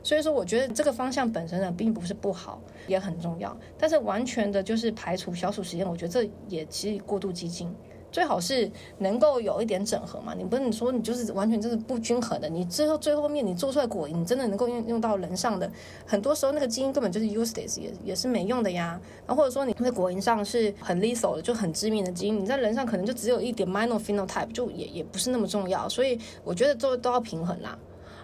[0.04, 0.66] 所以说，我觉得。
[0.76, 3.56] 这个方向本身呢，并不是不好，也很重要。
[3.78, 7.74] 但是完全的就是排除小鼠实验，我觉得这也其实过度激进。
[8.16, 10.34] 最好是能够有一点整合嘛。
[10.34, 12.48] 你不能说你就是完全就是不均衡的。
[12.48, 15.70] 你最后最后面你做出来果蝇，你真的能够用用到人上的，
[16.06, 18.98] 很多时候那个基因根本就是 useless，也也是没用的呀。
[19.28, 25.90] 然后或者说你在果蝇上是很 lethal 的，就很致命的基因，你在人上可能就只有一点 minor phenotype，就也也不是那么重要。
[25.90, 27.78] 所以我觉得都都要平衡啦。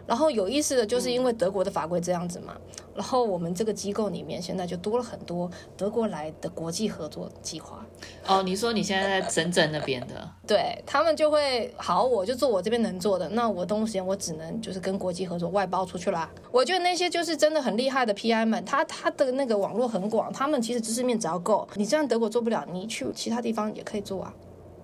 [0.08, 2.56] 然后有意思的就是因为德国的法规这样子嘛，
[2.96, 7.86] 然后我们这个机构里面现在就多了很多德国来的国际合作计划。
[8.28, 10.30] 哦，你说你现在在深圳那边的？
[10.46, 16.30] 对他们就会好，我就做我这边能做的，那我动物实验我只能就是跟国际合作外包出去啦。
[16.52, 24.34] 我觉得那些就是真的很厉害的 PI 们，他他的那个网络很广，他们其实知识面只要够，你这样德国做不了，你去其他地方也可以做啊。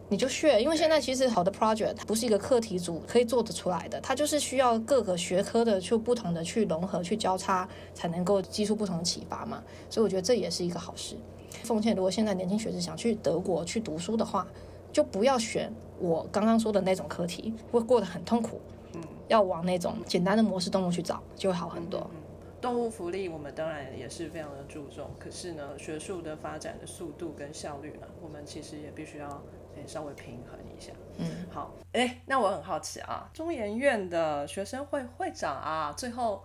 [0.09, 9.61] 你就学，因为现在其实好的 project 不是一个课题组可以做得出来的，它就是需要各个学科的去不同的去融合、去交叉，才能够激出不同的启发嘛。
[9.89, 11.17] 所以我觉得这也是一个好事。
[11.63, 14.47] 奉劝，如果现在年轻学子想去德国去读书的话，
[14.93, 18.61] 就不要选我刚刚说的那种课题，会过得很痛苦。
[18.93, 21.99] 嗯，要往那种简单的模式动物去找，就会好很多。
[22.13, 22.21] 嗯
[22.59, 29.41] 动物福利我们当然也是非常的注重，可是呢，学术的发展的速度跟效率呢，我们其实也必须要。
[29.85, 36.43] 稍微平衡一下，嗯，好，哎，那我很好奇啊，中研院的学生会会长啊，最后，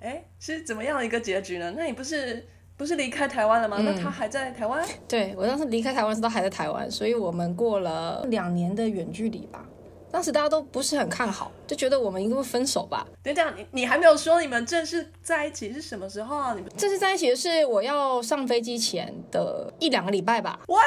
[0.00, 1.72] 哎，是怎么样的一个结局呢？
[1.76, 3.78] 那你不是不是离开台湾了吗？
[3.80, 4.86] 那他还在台湾？
[5.06, 9.64] 对我当时离开台湾时他还在台湾，所以我们过了两年的远距离吧。
[10.10, 13.06] 当时大家都不是很看好，就觉得我们应该会分手吧。
[13.22, 16.52] 等等，你你还没有说你们正式在一起是什么时候啊？
[16.52, 20.60] 你们正式在一起的是我要上飞机前的一两个礼拜吧。
[20.66, 20.84] What？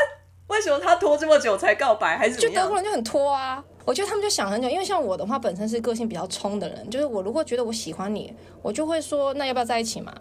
[0.48, 2.18] 为什么他拖这么久才告白？
[2.18, 3.64] 还是就德国人就很拖啊？
[3.84, 10.14] 我觉得他们就想很久，因为像我的话，本身是个性比较冲的人，就是我如果觉得我喜欢你，我就会说那要不要在一起嘛？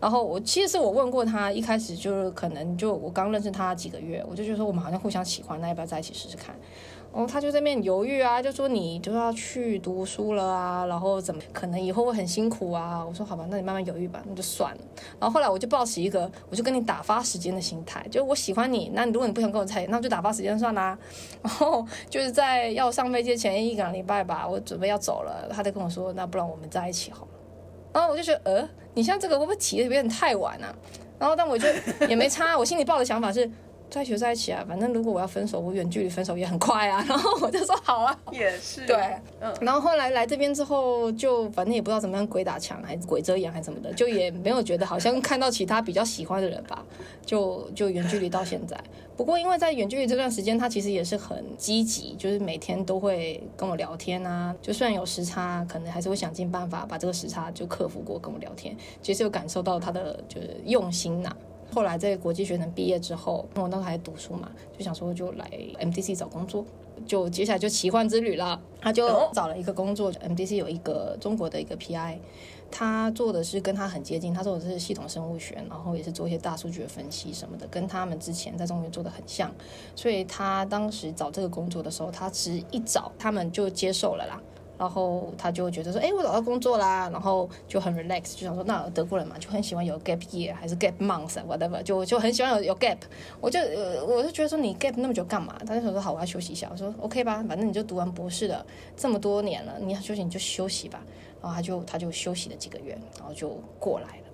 [0.00, 6.54] 然后我其实是我问过他，一开始就是可能就我刚认识他几个月，我就觉得说我们好像互相喜欢，那要不要在一起试试看？
[7.10, 13.04] 然后他就在那边犹豫啊，就说你就要去读书了啊，然后怎么可能以后会很辛苦啊？
[13.04, 14.80] 我说好吧，那你慢慢犹豫吧，那就算了。
[15.18, 20.96] 然后后来我就抱起一个，我就跟你打发时间的心态，就我喜欢你，那你如果你不想跟我在一起，那就打发时间算啦。
[21.42, 27.30] 然后就是在要上飞机前一两礼拜吧，我准备要走了，他就跟我说，那不然我们在一起好了。
[27.94, 30.72] 然后我就觉得，呃，你像这个会不会提的有点太晚啊？
[31.18, 31.66] 然后但我就
[32.06, 33.50] 也没差，我心里抱的想法是。
[33.90, 37.04] 在一起就在一起啊，反正如果我要分手，我远距离分手也很快啊。
[37.08, 38.96] 然后我就说好啊，也是对，
[39.40, 39.52] 嗯。
[39.60, 46.84] 然后后来来这边之后，就反正也不知道怎么样鬼打墙，还是鬼遮眼，还是什么的，就也没有觉得好像看到其他比较喜欢的人吧，
[47.24, 48.78] 就就远距离到现在。
[49.16, 54.54] 不过因为在远距离这段时间，他其实也是很积极，就是每天都会跟我聊天啊。
[54.62, 58.76] 就虽然有时差，可能还是会想尽办法把这个时差就克服过，跟我聊天。
[59.02, 61.34] 其实有感受到他的就是用心呐。
[61.72, 65.50] 后来在国际学生毕业之后，我当时还读书嘛，就想说就来
[65.80, 66.64] MDC 找工作，
[67.06, 68.60] 就接下来就奇幻之旅了。
[68.80, 72.18] 他就找了一个工作，MDC 有一个中国的一个 PI，
[72.70, 79.52] 他做的是跟他很接近，他做的是系统生物学，然后也是做一些大数据的分析什么的，跟他们之前在中国做的很像。
[79.94, 84.40] 所以他当时找这个工作的时候，他其实一找他们就接受了啦。
[84.78, 92.98] 然后他就觉得说，哎，我找到工作啦，然后就很 relax，就想说，那德国人嘛，就很喜欢有 gap year 还是 gap month，whatever，就就很喜欢有有 gap。
[93.40, 93.58] 我就，
[94.06, 95.58] 我就觉得说，你 gap 那么久干嘛？
[95.66, 96.68] 他就想说，好，我要休息一下。
[96.70, 98.64] 我说 OK 吧，反正你就读完博士了，
[98.96, 101.02] 这么多年了，你要休息你就休息吧。
[101.42, 104.24] 然后他就他就休息了几个月，然后就过来了。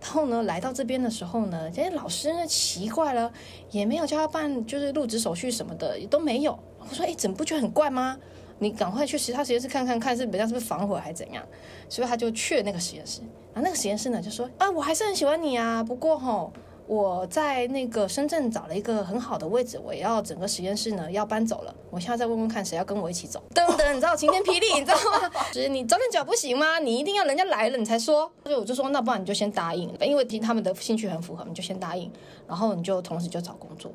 [0.00, 3.32] 然后呢，来到这边的时候呢，这些老师呢奇怪了，
[3.70, 6.56] 也没有叫他办就是入职手续什么的，也都没有。
[6.88, 8.16] 我说，哎，怎么不觉得很怪吗？
[8.58, 11.44] 你赶快去其他实验室看看看，是人家是不是反悔还是怎样？
[11.88, 13.20] 所以他就去了那个实验室。
[13.52, 16.52] 然后那个实验室呢就说：“啊，我还是很喜欢你啊，不过吼，
[16.86, 21.74] 我在那个深圳找了一个很好的位置，我要整个实验室呢要搬走了。
[21.90, 23.42] 我现在再问问看谁要跟我一起走。
[23.54, 25.30] 噔噔，你知道晴天霹雳，你知道吗？
[25.52, 26.78] 就是你早点讲不行吗？
[26.78, 28.30] 你一定要人家来了你才说。
[28.44, 32.10] 所以我就说，那不然你就先答应，因为听他们的兴趣很符合，你就先答应，
[32.46, 33.92] 然后你就同时就找工作。”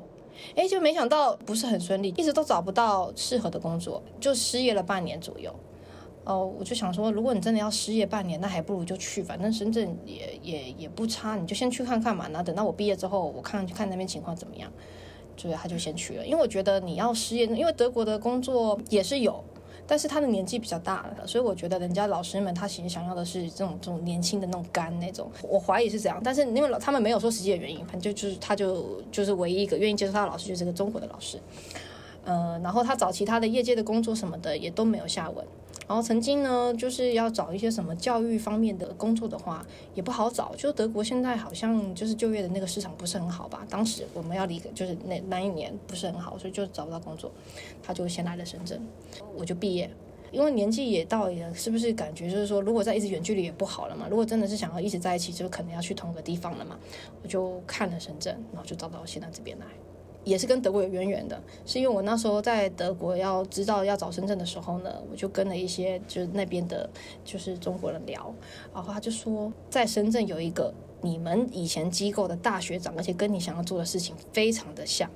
[0.54, 5.54] 哎，就没想到不是很顺利，一直都找不到适合的工作，就失业了半年左右。
[6.24, 12.28] 哦，我就想说，如果你真的要失业半年，那还不如就去，反正深圳也也也不差，你就先去看看嘛。
[12.30, 14.70] 那等到我毕业之后，我看看那边情况怎么样。
[15.34, 19.42] 所以他就先去了，因为我觉得你要失业，因为德国的工作也是有。
[19.92, 26.18] 但是他的年纪比较大了，所以我觉得人家老师们他其实想要的是这种这种年轻的那种干那种，我怀疑是这样。
[26.24, 31.38] 但是因为老他们没有说实际的原因，反正就是他就就是唯一一个愿意接受他的老师就是个中国的老师。
[32.24, 35.44] 呃，然后他找其他的业界的工作什么的也都没有下文。
[35.92, 39.62] 然后曾经呢，就是要找一些什么教育方面的工作的话，
[39.92, 40.54] 也不好找。
[40.56, 43.66] 就德国现在好像就是就业的那个市场不是很好吧？
[43.68, 47.30] 当时我们要离，就是那那一年不是很好，所以就找不到工作。
[47.82, 48.80] 他就先来了深圳，
[49.36, 49.90] 我就毕业。
[50.30, 54.06] 因为年纪也到了，是不是感觉就是说，如果在一直远距离也不好了嘛？
[54.08, 56.78] 如果真的是想要一直在一起，就可能要去同个地方了嘛？
[57.22, 59.66] 我就看了深圳，然后就找到现在这边来。
[60.24, 66.88] 也是跟德国有渊源的，是因为我那时候在德国要知道要找深圳的时候呢，我就跟了一些就是那边的，
[67.24, 68.32] 就是中国人聊，
[68.72, 75.10] 然后他就说在深圳有一个你们以前机构的大学长，而且跟你想要做的事情非常的像。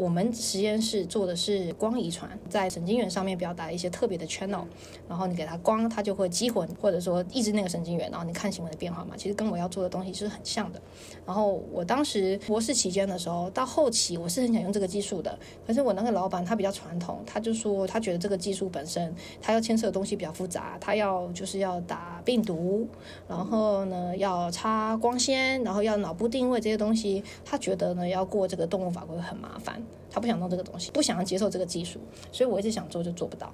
[0.00, 4.64] 我们实验室做的是光遗传，在神经元上面表达一些特别的 channel，
[5.06, 9.14] 然后你给它光，它就会激活或者说抑制那个神经元，然后你看新闻的变化嘛。
[9.14, 10.80] 其实跟我要做的东西是很像的。
[11.26, 22.88] 然后我当时博士期间的时候，到后期我是很想用这个技术的，可是我那个老板他比较传统，他就说他觉得这个技术本身他要牵涉的东西比较复杂，他要就是要打病毒，
[23.28, 29.82] 然后呢要插光纤，然后要脑部定位这些东西，他觉得呢要过这个动物法规很麻烦。
[30.10, 31.98] 他不想弄这个东西，不想要接受这个技术，
[32.32, 33.52] 所以我一直想做就做不到。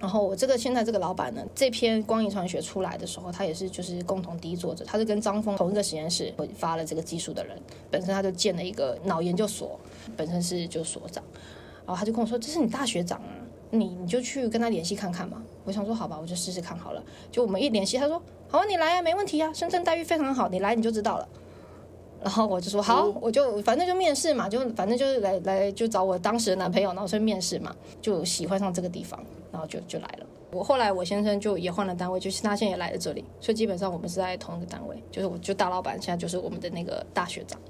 [0.00, 9.78] 然后我这个现在这个老板呢，这篇光遗传学出来的时候，他也是就是共同第一作者，他是跟张峰同一个实验室我发了这个技术的人，本身他就建了一个脑研究所，
[10.16, 11.24] 本身是就所长，
[11.84, 13.34] 然后他就跟我说：“这是你大学长啊，
[13.70, 17.02] 你你就去跟他联系看看嘛。”我想说：“好吧，我就试试看好了。”
[17.32, 21.28] 就我们一联系，他说：“好啊，你来啊，没问题啊，深圳待遇非常好，你来你就知道了。”
[22.22, 30.26] 然后我就说好，我就反正就面试嘛，就反正就是来来就找我当时的男朋友，然后去面试嘛，就喜欢上这个地方，然后就就来了。
[30.50, 37.60] 我后来我先生就也换了单位，就是他现在也来了这里，所以基本上我们是在同一个单位，就是我就大老板现在就是我们的那个大学长。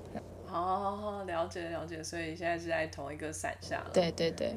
[0.51, 3.91] 哦，了解了解，所以现在是在同一个伞下了。
[3.93, 4.55] 对对对。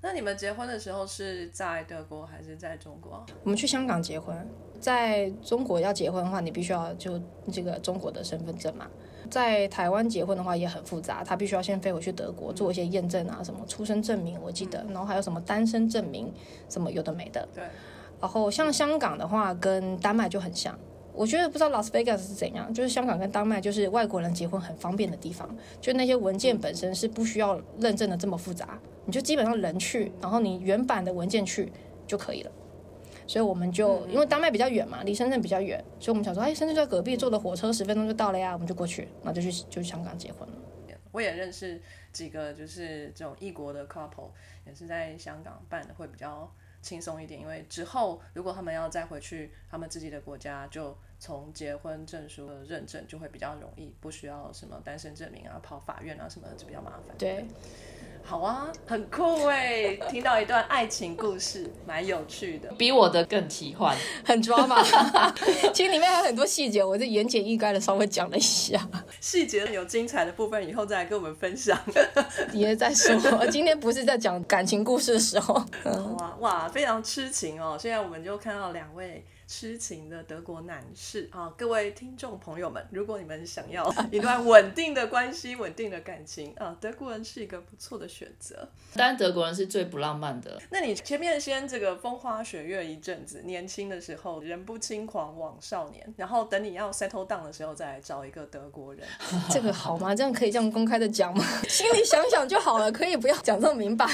[0.00, 3.24] 那你们结婚的时候是在德国还是在中国？
[3.42, 7.20] 我们去香港结婚，在中国要结婚的话，你必须要就
[7.52, 8.86] 这个中国的身份证嘛。
[9.30, 16.32] 在台湾结婚的话也很复杂，他必须要先飞回去德国做一些验证啊，什么出生证明我记得，然后还有什么单身证明，
[16.68, 17.48] 什么有的没的。
[17.54, 17.64] 对。
[18.20, 20.76] 然后像香港的话，跟丹麦就很像。
[21.12, 25.48] 我觉得不知道拉斯维加斯是怎样，就是香港跟丹麦就是外国人结婚很方便的地方，
[25.80, 31.72] 就那些文件本身是不需要认证的这么复杂，你就基本上人去，然后你原版的文件去
[32.06, 32.50] 就可以了。
[33.26, 40.54] 所以我们就因为丹麦比较远嘛，离深圳比较远，所以我们想说，哎，深圳就在隔壁，坐的火车十分钟就到了呀，我们就过去，然后就去就去香港结婚了。
[41.12, 41.80] 我也认识
[42.12, 44.30] 几个就是这种异国的 couple，
[44.66, 46.52] 也是在香港办的，会比较
[46.82, 50.96] 轻松一点，因为之后如果他们要再回去他们自己的国家，就。
[51.18, 57.16] 从结婚证书的认证就会比较容易，不需要什么单身证明啊、跑法院啊什么的就比较麻烦。
[57.16, 57.46] 对，
[58.28, 64.82] 好啊，很酷哎，听到一段爱情故事，蛮有趣的，比我的更奇幻，很抓马。
[65.72, 68.84] 其实里面还有很多细节，我就言简意赅的稍微讲了一下。
[69.20, 71.78] 细节有精彩的部分，以后再来跟我们分享。
[72.52, 75.54] 也再说，今天不是在讲感情故事的时候。
[76.18, 77.78] 哇哇，非常痴情哦！
[77.80, 79.24] 现在我们就看到两位。
[79.46, 88.68] 痴情的德国男士啊，各位听众朋友们，如果你们想要一段稳定的关系、稳定的感情啊，德国人是一个不错的选择。
[88.94, 90.60] 当然，德国人是最不浪漫的。
[90.70, 99.06] 那你前面先这个风花雪月一阵子，年轻的时候人不轻狂枉少年，然后等你要 settle down 的时候，再来找一个德国人，
[99.48, 100.12] 这个好吗？
[100.12, 101.44] 这样可以这样公开的讲吗？
[101.68, 104.06] 心里想想就好了，可以不要讲这么明白。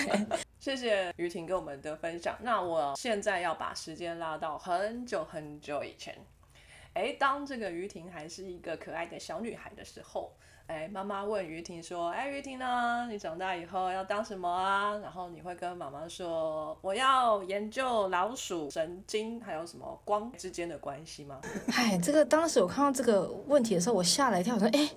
[0.59, 2.39] 谢谢于婷跟我们的分享。
[2.43, 6.16] 那我现在要把时间拉到很久很久以前。
[6.95, 10.33] 哎，当这个于婷还是一个可爱的小女孩的时候，
[10.66, 13.09] 哎，妈妈问于婷说：“哎，于婷呢？
[13.11, 21.41] 你长大以后要当什么啊？”然后你会跟妈妈说：“我要研究老鼠神经还有什么光之间的关系吗？”
[21.75, 24.91] 哎，这个当时我看到这个问题的时候，我吓了一跳，我说：“哎。”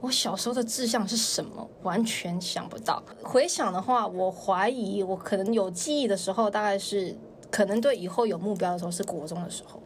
[0.00, 1.68] 我小时候的志向是什么？
[1.82, 3.02] 完全想不到。
[3.20, 7.18] 回想的话，我怀疑我可能有记忆的时候，大概是
[7.50, 9.80] 可能对以后有目标的时候是国中的时候，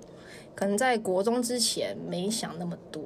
[0.54, 3.02] 可能在国中之前没想那么多。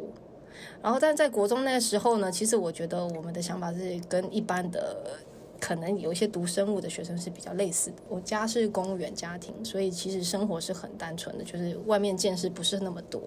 [0.83, 5.19] 然后，但在国中那个时候呢，其实我觉得我们的想法是跟一般的
[5.61, 7.97] 可能有一些读生物的学生是比较类似的。
[8.09, 13.21] 我家是公务员家庭，所以其实生活是很单纯的，就是外面见识不是那么多。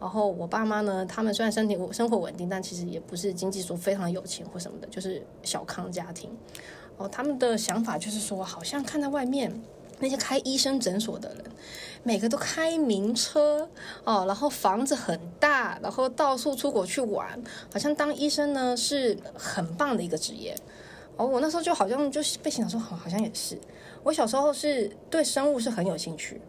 [0.00, 6.30] 然后我爸妈呢，他们虽然身体生活稳定，但其实也不是经济说非常有钱或什么的，就是小康家庭。
[6.96, 9.52] 哦，他们的想法就是说，好像看在外面
[9.98, 11.44] 那些开医生诊所的人，
[12.02, 13.68] 每个都开名车
[14.04, 17.42] 哦，然后房子很大，然后到处出国去玩，
[17.72, 20.56] 好像当医生呢是很棒的一个职业。
[21.16, 23.58] 哦，我那时候就好像就被想说，好，好像也是。
[24.02, 26.40] 我小时候是对生物是很有兴趣。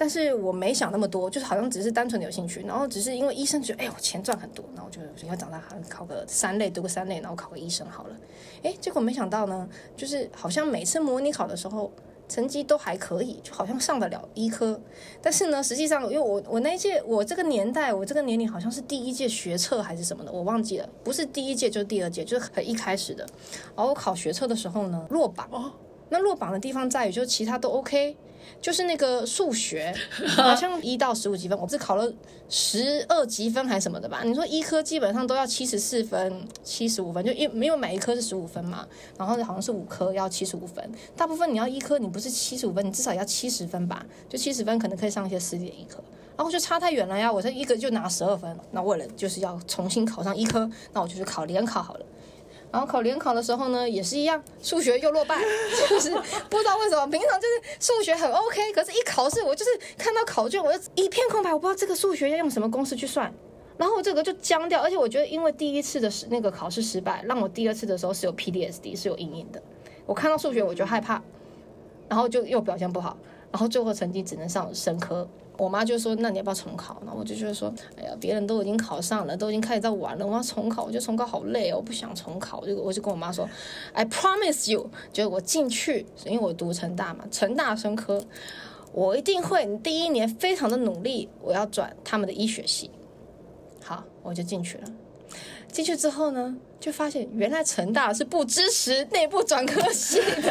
[0.00, 8.16] 但是我没想那么多，就是好像只是单纯的有兴趣，然后只是因为医生觉得，哎，呦钱赚很多，然后我就要长大好像考个三类，读个三类，然后考个医生好了。
[8.62, 11.90] 哎，结果没想到呢，就是好像每次模拟考的时候
[12.28, 14.80] 成绩都还可以，就好像上得了医科。
[15.22, 23.26] 但是呢，实际上因为我我那一届我这个年代我这个年龄好像是第一届学测还是什么的，我忘记了，不是第一届就是第二届，就是很一开始的。
[23.74, 25.72] 然后我考学测的时候呢，落榜。
[26.10, 28.16] 那落榜的地方在于，就是其他都 OK。
[28.60, 29.94] 就是那个数学，
[30.36, 32.12] 好像一到十五积分，我不是考了
[32.48, 34.22] 十二积分还是什么的吧？
[34.24, 38.86] 你说医科基本上都要七十四分、七十五分，就一没有每一科是十五分嘛？
[39.16, 44.04] 然后好像是五科要七十五分，大部分你要医科，你不是七十五分，你至少要七十分吧？
[44.28, 46.02] 就七十分可能可以上一些私立的医科，
[46.36, 47.32] 然后就差太远了呀！
[47.32, 52.06] 我这一个就拿十二分，那为了就是要重新考上医科，那我就去考联考好了。
[52.70, 55.36] 然后考联考的时候呢，也是一样，数学又落败，
[55.88, 56.10] 就是
[56.50, 63.32] 不知道为什么，平常就是数学很 OK，可是一考试我就是看到考卷，我就一片空白，我不知道这个数学要用什么公式去算，
[63.78, 69.62] 然后我这个就僵掉，而且我觉得因为第一次的那个考试失败，让我第二次的时候是有 PDSD 是有阴影的，
[70.04, 71.22] 我看到数学我就害怕，
[72.08, 73.16] 然后就又表现不好，
[73.50, 75.26] 然后最后成绩只能上生科。
[75.58, 83.46] 我妈就说：“那你要不要重考？”呢我就觉得说：“哎呀，别人都已经考上了，都已经开始在玩了，我要重考，我觉得重考好累哦，我不想重考。”我就我就跟我妈说
[83.92, 88.22] ：“I promise you，就我进去，因为我读成大嘛，成大生科，
[88.92, 92.90] 我一定会第一年非常的努力，我要转他们的医学系。”
[93.82, 94.84] 好，我就进去了。
[95.78, 100.50] 进去之后呢，就发现原来成大是不支持内部转科系的，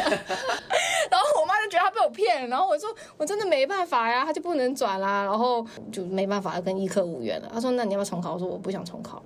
[1.10, 5.62] 然后我妈就觉得她被我骗，然后我说我真的没办法呀，她就不能转啦，然后
[5.92, 7.50] 就没办法跟医科无缘了。
[7.52, 8.32] 她说那你要不要重考？
[8.32, 9.24] 我说我不想重考了。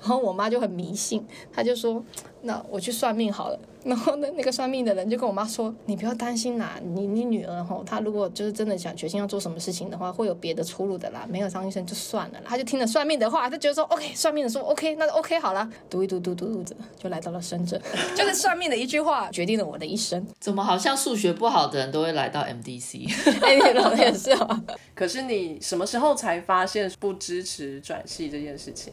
[0.00, 2.02] 然后我妈就很迷信，她就说
[2.42, 11.26] ：“那我去算命好了。”然后呢，那个算命的人就跟我妈说：“你不要担心啦，你你女儿哈，她如果就是真的想决心要做什么事情的话，会有别的出路的啦。
[11.30, 17.80] 没有张医生就算了啦。”她就听了算命的话，她觉得说：“OK，算命的说 OK，那就 OK 好了。”读一读读读读着，就来到了深圳。
[18.14, 20.26] 就是算命的一句话决定了我的一生。
[20.38, 23.10] 怎么好像数学不好的人都会来到 MDC？
[23.40, 24.64] 哎，你老也是啊。
[24.94, 28.92] 可是你什么时候才发现不支持转系这件事情？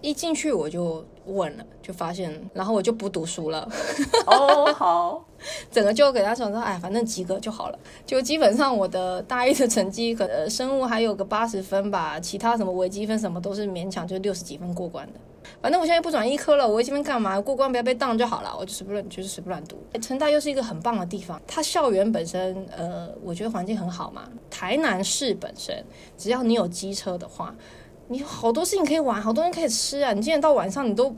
[0.00, 3.68] 一进去我就问了，就发现，然后我就不读书了。
[4.26, 5.24] 哦，好，
[5.70, 7.78] 整个就给他说说，哎，反正及格就好了。
[8.06, 15.20] 就基本上我的大一的成绩，可能生物还有个八十分吧，其他什么微积分什么都是勉强就六十几分过关的。
[15.60, 17.38] 反正我现在不转医科了，我微积分干嘛？
[17.40, 19.76] 过关不要被当就好了，我就随便就是随便乱读。
[20.00, 24.28] 成大又是一个很棒的地方，它校园本身，呃，我觉得环境很好嘛。
[24.48, 25.84] 台南市本身，
[26.16, 27.54] 只要你有机车的话。
[28.12, 30.12] 你好多事情可以玩，好多人可以吃啊！
[30.12, 31.14] 你今天到晚上你都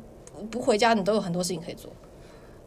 [0.50, 1.90] 不回家，你都有很多事情可以做。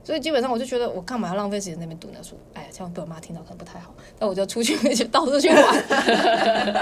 [0.05, 2.39] 所以基本上我就觉得，我干嘛要浪费时间那边读那书？
[2.53, 3.91] 哎呀，这样被我妈听到可能不太好。
[4.19, 5.57] 那我就出去 去到处去玩，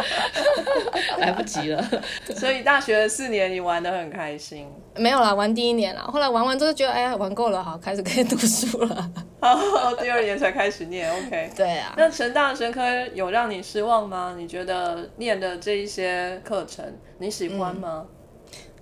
[1.19, 1.81] 来不及了。
[2.35, 4.67] 所以大学四年你玩的很开心？
[4.97, 9.09] 没有啦，玩第一年啦，后来玩完之后觉得，哎呀，玩够了，好，开始可以读书了。
[9.39, 11.49] 哦，第二年才开始念，OK。
[11.55, 11.93] 对啊。
[11.97, 12.81] 那成大神科
[13.13, 14.35] 有让你失望吗？
[14.37, 16.83] 你觉得念的这一些课程
[17.19, 18.05] 你喜欢吗？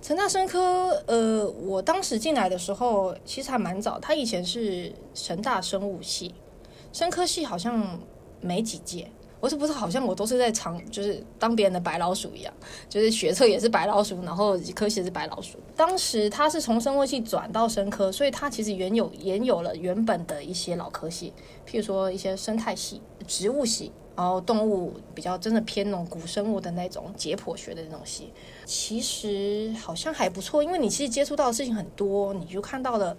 [0.02, 6.34] 成大生科，呃，我当时进来的时候其实还蛮早，他以前是成大生物系，
[6.92, 8.00] 生科系好像
[8.40, 12.52] 没几届，我是不是好像我都是在长，就是当别人的白老鼠一样，
[12.88, 15.56] 就是学测也是白老鼠，然后科系是白老鼠。
[15.76, 21.32] 当时他是从生物系转到生科，所以他其实原有也有了原本的一些老科系，
[21.64, 23.92] 譬如说一些生态系、植物系。
[24.14, 28.30] 然后动物比较真的偏那种古生物的那种解剖学的那种系，
[28.64, 33.16] 其实好像还不错，因为你其实接触到的事情很多，你就看到了，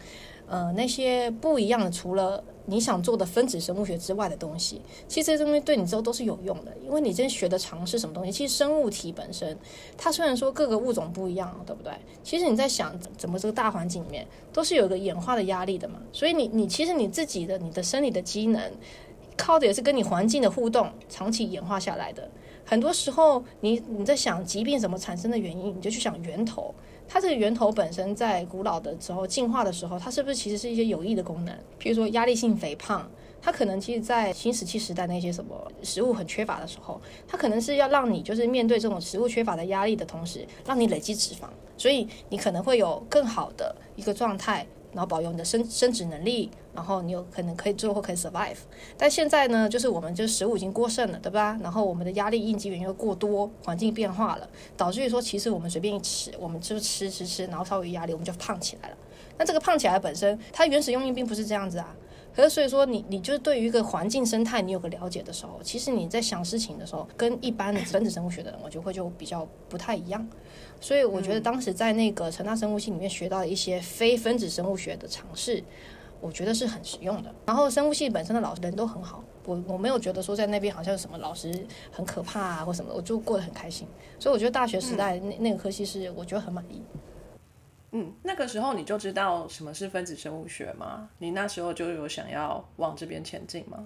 [0.47, 8.31] 呃，那些不一样的，除了你想做的分子生物学之外的东西，其实这些东西对你之后都是有用的，因为你真学的常是什么东西？
[8.31, 9.57] 其实生物体本身，
[9.97, 11.91] 它虽然说各个物种不一样，对不对？
[12.23, 18.71] 其实你在想怎么这个大环境里面都是有一个演化的压力的嘛，所以你你其实你自己的你的生理的机能。
[19.37, 22.29] 靠的也是跟你环境的互动，长期演化下来的。
[22.65, 26.73] 很多时候，你你在想疾病怎么产生的原因，你就去想源头。
[27.07, 31.53] 它这个源头本身在古老的时候进化的时候，它是不是其实是一些有益的功能？
[31.79, 33.05] 譬如说压力性肥胖，
[33.41, 44.65] 它可能其实在新石器时代那些什么食物很缺乏的时候，它可能是要让你就是面对这种食物缺乏的压力的同时，让你累积脂肪，所以你可能会有更好的一个状态。
[44.93, 48.57] 然后保有你的生生殖能力，然后你有可能可以最后可以 survive。
[48.97, 51.57] 但现在呢，就是我们就食物已经过剩了，对吧？
[51.61, 58.97] 然后我们的压力应激源又过多，环境变化了，导致于说，其实我们随便一吃，我们就吃吃吃，然后稍微压力，我们就胖起来了。
[59.37, 61.95] 那这个胖起来本身，它原始用意并不是这样子啊。
[62.35, 70.27] 可是所以说，你你就是对于一个环境生态，你有个了解的时候，其实你在想事情的时候，跟一般的分子生物学的人，我觉得会就比较不太一样。
[70.81, 75.63] 所以我觉得当时在那个成大生物系里面学到一些非分子生物学的尝试，
[76.23, 77.29] 我觉得是很实用的。
[77.45, 81.53] 然后生物系本身的老师人都很好，我我没有觉得说在那边好像什么老师
[81.91, 83.85] 很可怕啊或什么，我就过得很开心。
[84.17, 86.81] 所以我觉得大学时代那那个科系是我觉得很满意。
[87.91, 91.09] 嗯，那个时候你就知道什么是分子生物学吗？
[91.17, 93.85] 你那时候就有想要往这边前进吗？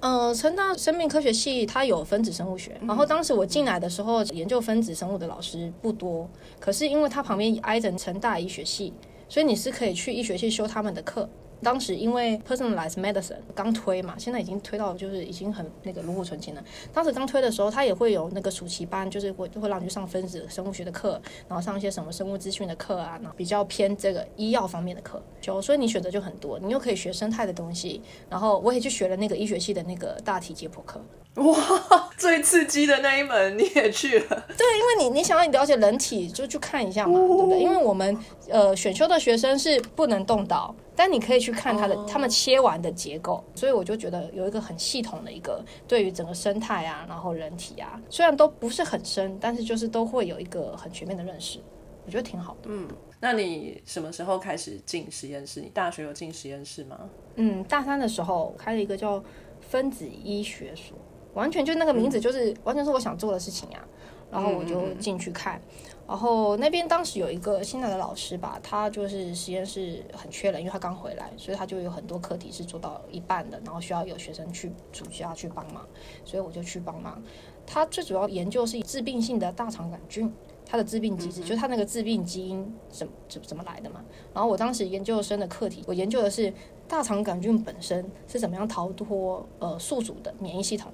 [0.00, 6.28] 呃，成大生命科学系它有分子生物学，然后当时我进来的时候，研究分子生物的老师不多，
[6.58, 8.92] 可是因为它旁边挨着成大医学系，
[9.28, 11.28] 所以你是可以去医学系修他们的课。
[11.62, 16.64] 当时因为 personalized medicine 刚推嘛，现在已经推到就是已经很那个炉火纯青了。
[16.92, 25.22] 当时刚推的时候，他也会有那个暑期班，就是会会让你去上分子生物学的课，然后上一些什么生物资讯的课啊，然后比较偏这个医药方面的课。
[25.40, 31.00] 就所以你选择就很多，你又可以学生态的东西，然后我也去学了那个医学系的那个大体解剖课。
[31.42, 34.46] 哇，最刺激的那一门你也去了？
[34.56, 37.58] 对，因为你你想要你了解人体，就去看一下嘛，对不对？
[37.58, 38.16] 因为我们
[38.48, 51.58] 呃选修的学生是不能动刀，但你可以去看他的他们切完的结构，所以我就觉得有一个很系统的一个对于整个生态啊，然后人体啊，虽然都不是很深，但是就是都会有一个很全面的认识，
[52.06, 52.68] 我觉得挺好的。
[52.68, 52.86] 嗯，
[53.18, 55.60] 那你什么时候开始进实验室？
[55.60, 56.96] 你大学有进实验室吗？
[57.34, 59.20] 嗯，大三的时候开了一个叫
[59.60, 60.96] 分子医学所。
[61.34, 63.84] 完全就那个名字，就是完全是我想做的事情啊。
[64.30, 65.60] 然后我就进去看。
[66.08, 75.86] 然后那边当时有一个新来的老师吧，他就是实验室很缺人，因为他刚回来，所以他就有很多课题是做到一半的，然后需要有学生去主家去帮忙，
[76.24, 77.22] 所以我就去帮忙。
[77.64, 80.30] 他最主要研究是致病性的大肠杆菌，
[80.66, 84.04] 它的致病机制，就是它那个致病基因怎怎怎么来的嘛。
[84.34, 86.52] 然后我当时研究生的课题，我研究的是
[86.88, 90.92] 大肠杆菌本身是怎么样逃脱呃宿主的免疫系统。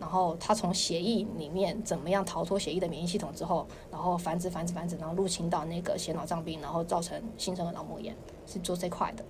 [0.00, 8.14] 然后他从协议里面怎么样逃脱协议的免疫系统之后，然后繁殖繁殖繁殖，然后入侵到那个血脑脏病，然后造成新生儿脑膜炎，
[8.46, 9.24] 是做这块的。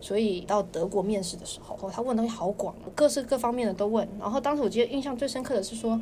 [0.00, 4.06] 所以到德国面试的时候，他问东西好广，各式各方面的都问。
[4.20, 5.98] 然后当时我记得印象最深刻的是说，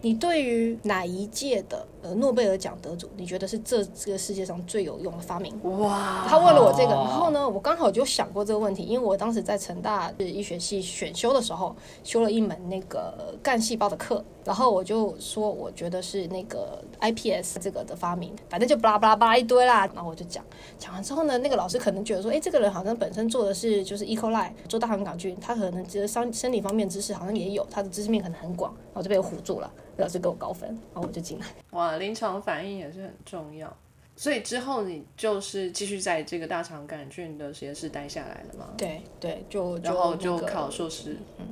[0.00, 5.52] 你对于哪一届的呃诺贝尔奖得主，你觉得是这这个世界上最有用的发明？
[5.80, 6.24] 哇！
[6.28, 11.74] 他问了我这个，然后呢，我刚好就想过这个问题，因为我当时在成大医学系选修的时候，
[12.04, 19.84] 修了一门那个干细胞的课，然后我就说，我觉得是那个 iPS 这个的发明，反正就巴拉巴拉巴拉一堆啦。
[19.94, 20.44] 然后我就讲，
[20.78, 24.16] 讲完之后呢，那个老师可能觉得说，哎，这个人好像本身做的是就是 E.
[24.16, 29.68] coli 做大肠杆菌，他可能觉得生生理方面知识好像也有，他的知识面可能很广，然后就被我唬住了，
[30.02, 31.46] 老师给我高分，然后我就进来。
[31.70, 33.74] 哇，临床反应也是很重要。
[34.16, 38.74] 所以之后你就是继续在这个大肠杆菌的实验室待下来了吗？
[38.76, 41.16] 对对，就然后就考硕士。
[41.38, 41.46] 嗯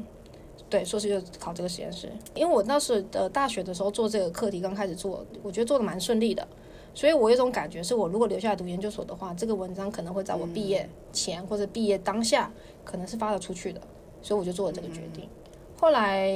[0.69, 6.45] 对，硕士就考这个实验室，因为我那时的大学的时候做这个课题，刚开始做，我觉得做的蛮顺利的，
[6.93, 12.51] 所以我有一种感觉，是我如果留下来读研究所的话，这个文章可能会在我毕业前或者毕业当下，
[12.85, 13.81] 可能是发得出去的，
[14.21, 15.29] 所以我就做了这个决定。
[15.79, 16.33] 后来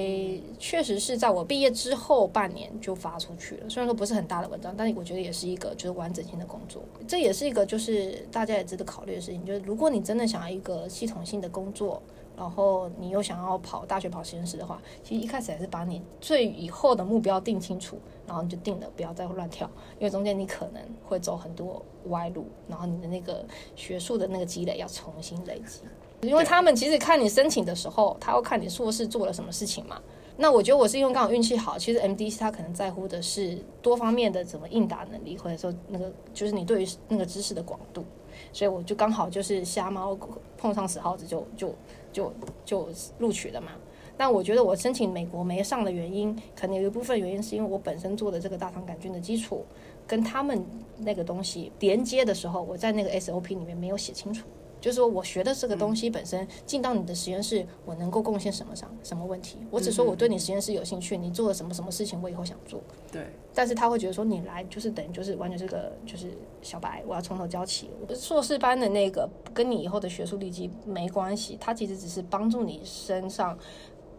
[0.59, 6.82] 确实是在我毕业之后半年就发出去了，虽然说不是很大的文章，但是我觉得也是一个就是完整性的工作。
[7.09, 12.03] 这也是一个就是大家也值得考虑的事情，就是如果你真的想要一个系统性的工作，
[12.36, 19.68] 然后你又想要跑大学跑实验室的话，其实一开始还是把你最以后的目标定清楚，然后你就定了，不要再乱跳，
[19.99, 25.80] 因为中间你可能会走很多歪路，然后你的那个学术的那个积累要重新累积。
[26.23, 30.01] 因为他们其实看你申请的时候，他会看你硕士做了什么事情嘛。
[30.37, 38.05] 那我觉得我是因为刚好运气好，其实 MDC 他可能在乎的是多方面的怎么应答能力，或者说那个就是你对于那个知识的广度，
[38.53, 40.18] 所以我就刚好就是瞎猫
[40.57, 41.75] 碰上死耗子就就
[42.12, 42.33] 就
[42.64, 43.73] 就录取了嘛。
[44.16, 49.64] 但我觉得我申请美国没上的原因，可能有一部分原因是因为我本身做的这个大肠杆菌的基础
[50.07, 50.62] 跟他们
[50.99, 54.47] 那个东西连接的时候，我在那个 SOP 里面没有写清楚。
[54.81, 59.59] 就是说我学的这个东西本身进到你的实验室，我能够贡献什么上什么问题？
[59.70, 62.81] 我只说我对你实验室有兴趣，你做了什么什么事情，我以后想做。
[63.12, 67.91] 对，但是他会觉得说你来就是等于就是完全是个就是小白，我要从头教起。
[68.14, 73.59] 硕士班的那个跟你以后的学术立基没关系，它其实只是帮助你身上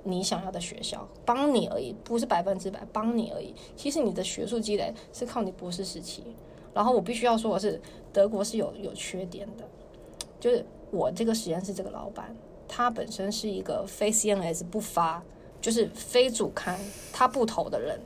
[0.03, 3.53] 你想要的学校，帮你而已，不是百分之百帮你而已。
[3.75, 6.23] 其实你的学术积累是靠你博士时期。
[6.73, 7.81] 然后我必须要说的是，
[8.13, 9.67] 德国是有有缺点的。
[10.41, 12.35] 就是我这个实验室这个老板，
[12.67, 15.23] 他本身是一个非 CNS 不发，
[15.61, 16.77] 就是非主刊
[17.13, 17.97] 他不投的人。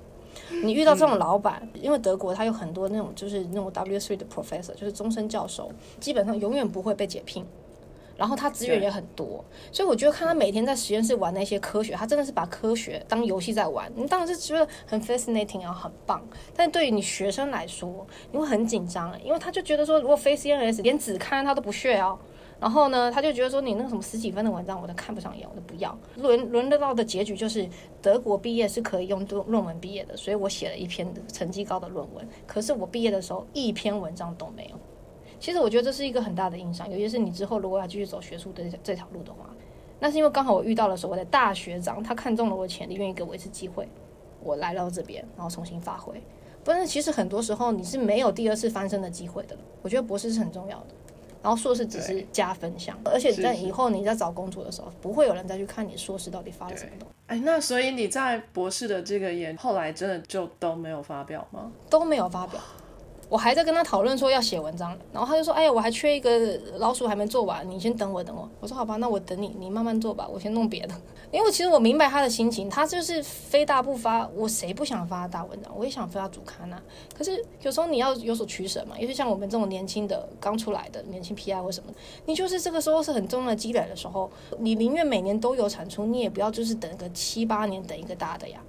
[0.63, 7.45] 你遇到这种老板，因为德国他有很多那种就是那种 W three 的 professor，就是终身教授，基本上永远不会被解聘。
[8.17, 13.91] 然后他资源也很多，所以我觉得看他每天在实验室玩那些科学，他真的是把科学当游戏在玩。
[13.95, 16.25] 你当然是觉得很 fascinating 啊，很棒。
[16.55, 22.17] 但对于你学生来说，你会很紧张，因为他就觉得说，如果非 CNS 连只看他都不屑哦。
[22.57, 25.95] 然后呢，他就觉得说，你那个什么十几分的文章我都看不上眼，我都不要。
[26.15, 27.67] 轮轮得到的结局就是
[28.01, 32.25] 德国毕业是可以用论论文毕业的，所以我写了一篇成绩高的论文。
[32.47, 34.79] 可是我毕业的时候一篇文章都没有。
[35.45, 39.47] 其实我觉得这是一个很大的影响，尤其是你之后如果要继续走学术的这条路的话，
[39.99, 43.87] 那是因为刚好我遇到了所谓的大学长，他看中了我的潜力，愿意给我一次机会，
[44.41, 46.19] 我来到这边，然后重新发挥。
[46.63, 49.55] 不是其实很多时候你是没有第二次翻身的机会的。
[49.83, 50.87] 我觉得博士是很重要的，
[51.43, 61.71] 然后硕士只是加分项，而且在以后你在找工作的时候，不会有人再去看你硕士到底发了什么东西，哎，那所以你在博士的这个研，后来真的就都没有发表吗？
[61.87, 62.59] 都没有发表。
[63.27, 70.95] 我还在跟他讨论说要写文章，然后他就说：“哎呀，我还缺一个老鼠还没做完，你先等我，等我。”我说：“好吧，那我等你，你慢慢做吧，我先弄别的。”
[71.31, 75.71] 因为其实我明白他的心情，他就是非大不发，我谁不想发大文章？
[75.75, 76.81] 我也想发主刊呐。
[77.17, 81.91] 可是有时候你要有所取舍嘛，尤其像我们这种年轻的刚出来的年轻 PI 或什么，
[82.25, 88.61] 你就是这个时候是很重要的积累的时候，你宁愿每年都有产出，你也不要就是等个七八年等一个大的呀。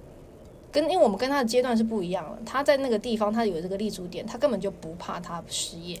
[0.71, 5.99] 跟因为我们跟他的阶段是不一样的，他在那个地方他有这个立足点，他根本就不怕他失业。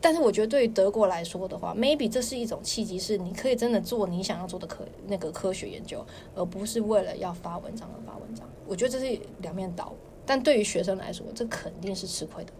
[0.00, 8.44] 但是我觉得对于德国来说的话，maybe 这是一种契机，是你可以真的做你想要做的科那个科学研究，而不是为了要发文章而发文章。
[8.66, 9.94] 我觉得这是两面倒，
[10.26, 12.52] 但对于学生来说，这肯定是吃亏的。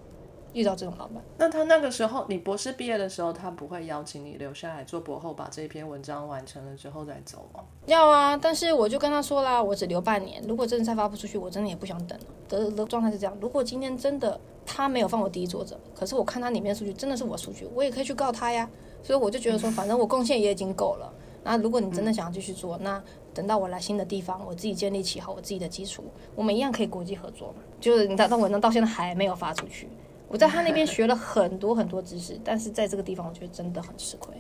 [0.53, 7.61] 遇到这种老板，那他那个时候，你博士毕业的时候，他不会邀请你留下来做博后，把这篇文章完成了之后再走吗？
[7.87, 12.27] 要啊，但是我就跟他说啦，我只留半年，如果真的再发不出去，我真的也不想等了。
[12.49, 18.69] 的的状态是这样，如果今天真的他没有放我第一作者，可是我看他里面的数据真的是我数据，我也可以去告他呀。
[19.03, 21.13] 所以我就觉得说，反正我贡献也已经够了。
[21.43, 23.03] 那如果你真的想要继续做，那
[23.35, 26.05] 等到我来新的地方，我自己建立起好我自己的基础，
[26.37, 27.55] 我们一样可以国际合作嘛。
[27.81, 29.89] 就是你那文章到现在还没有发出去，
[30.33, 34.35] 我在他那边学了很多很多知识，但是在这个地方我觉得真的很吃亏。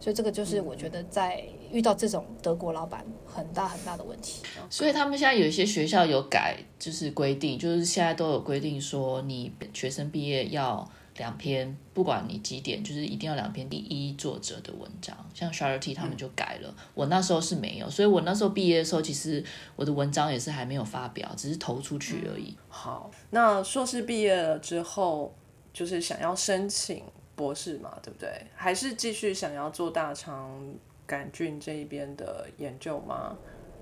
[0.00, 4.42] 所以这个就是我觉得在遇到这种德国老板很大很大的问题。
[4.68, 10.90] 所以他们现在有一些学校有改，就是规定，就是现在都有规定说，你学生毕业要。
[11.16, 15.16] 两篇，不管你几点，就是一定要两篇第一作者的文章。
[15.32, 19.44] 像 Charity 他们就改了，我那时候是没有，所以我那时候毕业的时候，其实
[19.76, 22.56] 我的文章也是还没有发表，只是投出去而已。
[22.68, 25.32] 好，那硕士毕业了之后，
[25.72, 27.04] 就是想要申请
[27.36, 28.28] 博士嘛，对不对？
[28.54, 30.60] 还是继续想要做大肠
[31.06, 33.36] 杆菌这一边的研究吗？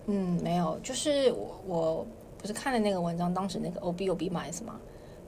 [0.07, 2.07] 嗯，没有，就是我我
[2.37, 4.79] 不是看了那个文章，当时那个 O B O B Mice 吗？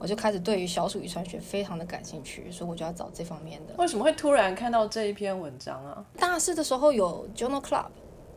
[0.04, 3.72] 我就开始对于小鼠遗传学非常的感兴趣，所以我就要找这方面的。
[3.78, 6.04] 为什么会突然看到这一篇文章啊？
[6.18, 7.86] 大四的时候有 Journal Club，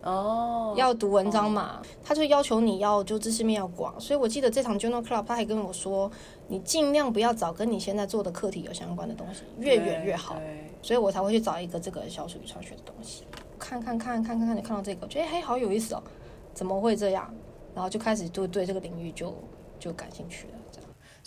[0.01, 6.09] 哦，要读文章嘛，他就要求你要就知识面要广，所以我记得这场 Journal Club 他还跟我说，
[6.47, 10.38] 你尽量不要找跟你现在做的课题有相关的东西，越远越好。
[10.82, 13.26] 所以我才会去找一个这个小鼠遗传学的东西，
[13.59, 16.03] 看看看看看看，你看到这个，觉得嘿好有意思哦，
[16.53, 17.30] 怎么会这样？
[17.76, 19.36] 然后就开始就对这个领域就
[19.78, 20.53] 就感兴趣了。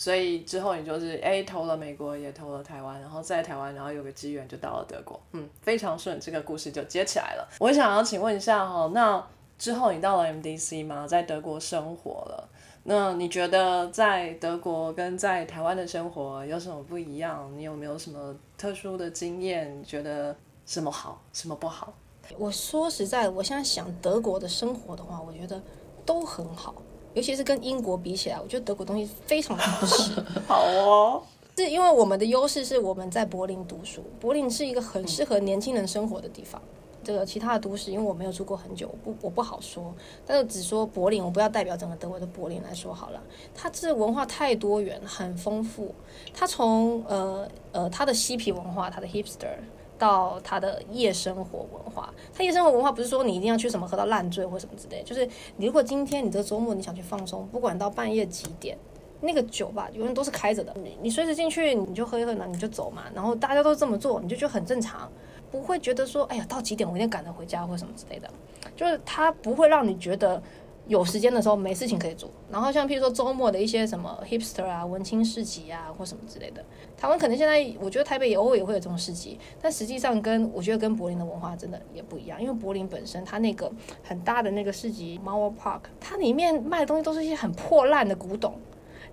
[0.01, 7.47] 所以之后你就是 A 投了美国，也投了台湾，然后在台湾，然后有个机缘就到了德国，嗯，非常顺，这个故事就接起来了。
[7.59, 9.23] 我想要请问一下哈，那
[9.59, 11.05] 之后你到了 MDC 吗？
[11.07, 12.49] 在德国生活了，
[12.85, 17.47] 那你觉得在德国跟在台湾的生活有什么不一样？
[17.55, 19.83] 你有没有什么特殊的经验？
[19.83, 20.35] 觉得
[20.65, 21.93] 什么好，什么不好？
[22.39, 25.61] 我说实在，我现在想德国的生活的话，我觉得
[26.03, 26.73] 都很好。
[27.13, 30.23] 尤其是跟英国比起来，我觉得德国东西非常的好吃。
[30.47, 31.23] 好哦，
[31.57, 36.61] 是因为我们的优势是我们在柏林读书，柏林是一个很适合年轻人生活的地方。
[37.03, 39.91] 这个其他的都市，因为我没有住过很久，不我不好说。
[40.23, 43.19] 但是只说柏林，我不要代表整个德国的柏林来说好了。
[43.55, 45.95] 它这文化太多元，很丰富。
[46.31, 49.57] 它从呃呃它的嬉皮文化，它的 hipster。
[50.01, 58.75] 到他的夜生活文化，他夜生活文化不是说你一定要去什么喝到烂醉或什么之类，就是你如果今天你这周末你想去放松，不管到半夜几点，
[59.19, 65.07] 那个酒吧永远都是开着的，你你随时进去你就喝一喝，然后你就走嘛，然后大家都这么做，你就觉得很正常，
[65.51, 68.27] 不会觉得说哎呀到几点我一定赶着回家或什么之类的，
[68.75, 70.41] 就是他不会让你觉得。
[70.87, 76.63] 有时间的时候没事情可以做，然后像譬如说周末的一些什么 hipster 啊、文青市集啊或什么之类的，
[76.97, 83.71] 台湾可能现在我觉得台北也偶尔也会有这种市集，但实际上跟我觉得跟柏林的文化真的也不一样，因为柏林本身它那个
[84.03, 88.55] 很大的那个市集 Mauer Park，它里面卖的东西都是一些很破烂的古董，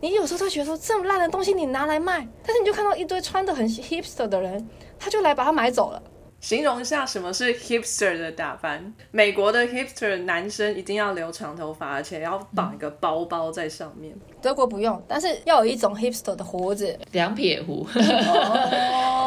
[0.00, 6.02] 你有时候都觉得说这么烂的东西你拿来卖，但是你就看到一堆穿的很 hipster 的人，他就来把它买走了。
[6.40, 8.94] 形容一下什么是 hipster 的打扮。
[9.10, 14.14] 美国的 hipster 男生一定要留长头发，而且要绑一个包包在上面。
[14.40, 17.84] 德国不用，但是要有一种 hipster 的胡子，两撇胡。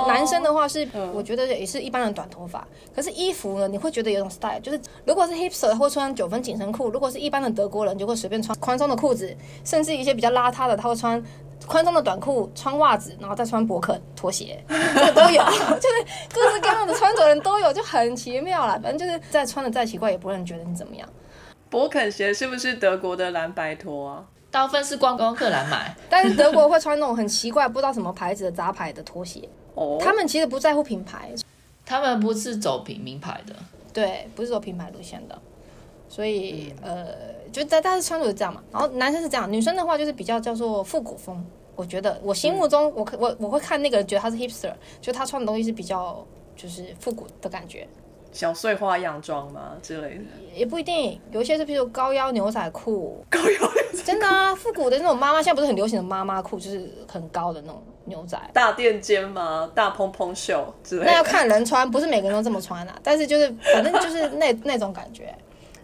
[0.08, 2.66] 男生的话是，我觉得也是一般的短头发。
[2.96, 9.36] 可是衣服呢，你会觉得有种 style，就是如果是 hipster 会穿九分紧身裤，如果是一般的德国人就会随便穿宽松的裤子，
[9.66, 11.22] 甚至一些比较邋遢的他会穿。
[11.72, 15.42] 宽松的短裤，穿袜子，然后再穿博肯拖鞋，这都有，
[15.80, 18.78] 就是各式各样的穿着人都有，就很奇妙啦。
[18.84, 21.08] 反正就是再穿的再奇怪，也不会人觉得你怎么样。
[21.70, 24.26] 博肯鞋是不是德国的蓝白拖啊？
[24.52, 29.48] 大部分是观光客来买，但是德国会穿那种很奇怪，不知道什么牌子的杂牌的拖鞋。
[29.76, 31.32] 哦，他们其实不在乎品牌，
[31.86, 33.56] 他们不是走品名牌的，
[33.94, 35.42] 对，不是走品牌路线的。
[36.10, 37.08] 所以呃，
[37.54, 41.42] 就大大是穿着是这样嘛，然后男生是这样，女生的话就是比较叫做复古风。
[41.76, 47.88] 我觉得我心目中，我我我会看那个人觉得他是 hipster，就他穿的东西是比较就是复古的感觉，
[48.32, 50.24] 小碎花样装吗之类的？
[50.54, 53.72] 也不一定，有一些是比如高腰牛仔裤，高腰
[54.06, 59.70] 真的啊，复古的那种妈妈现在不是很流行的妈妈裤，就是很高的那种牛仔，大垫肩吗？
[59.74, 61.06] 大蓬蓬袖之类？
[61.06, 65.34] 那要看人穿，不是每个人都这么穿啊，但是就是反正就是那那种感觉。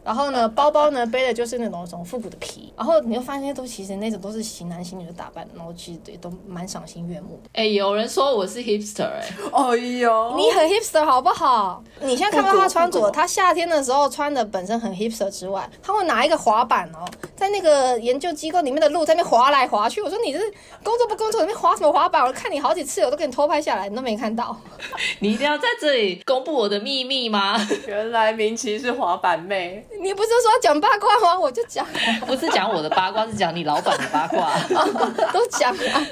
[0.07, 7.49] 然后呢，包包呢背的就是那种什么复古的皮，然后你会发现那些都其实那种都是型男型女的打扮，然后其实也都蛮赏心悦目的。
[7.51, 11.83] 哎，有人说我是 hipster 哎，哎呦，你很 hipster 好不好？
[11.99, 17.03] 你现在看到他穿着，他夏天的时候穿的本身很 hipster 之外，他会拿一个滑板哦，
[17.35, 20.01] 在那个研究机构里面的路在那边滑来滑去。
[20.01, 20.45] 我说你这是
[20.81, 22.23] 工作不工作，那边滑什么滑板？
[22.25, 24.55] 我看你好几次，我都给你偷拍下来，你都没看到。
[25.19, 27.57] 你一定要在这里公布我的秘密吗？
[27.85, 31.39] 原来明琪是滑板妹，你不是说要讲八卦吗？
[31.39, 31.85] 我就讲，
[32.25, 34.51] 不是讲我的八卦，是讲你老板的八卦。
[35.33, 36.07] 都讲啊。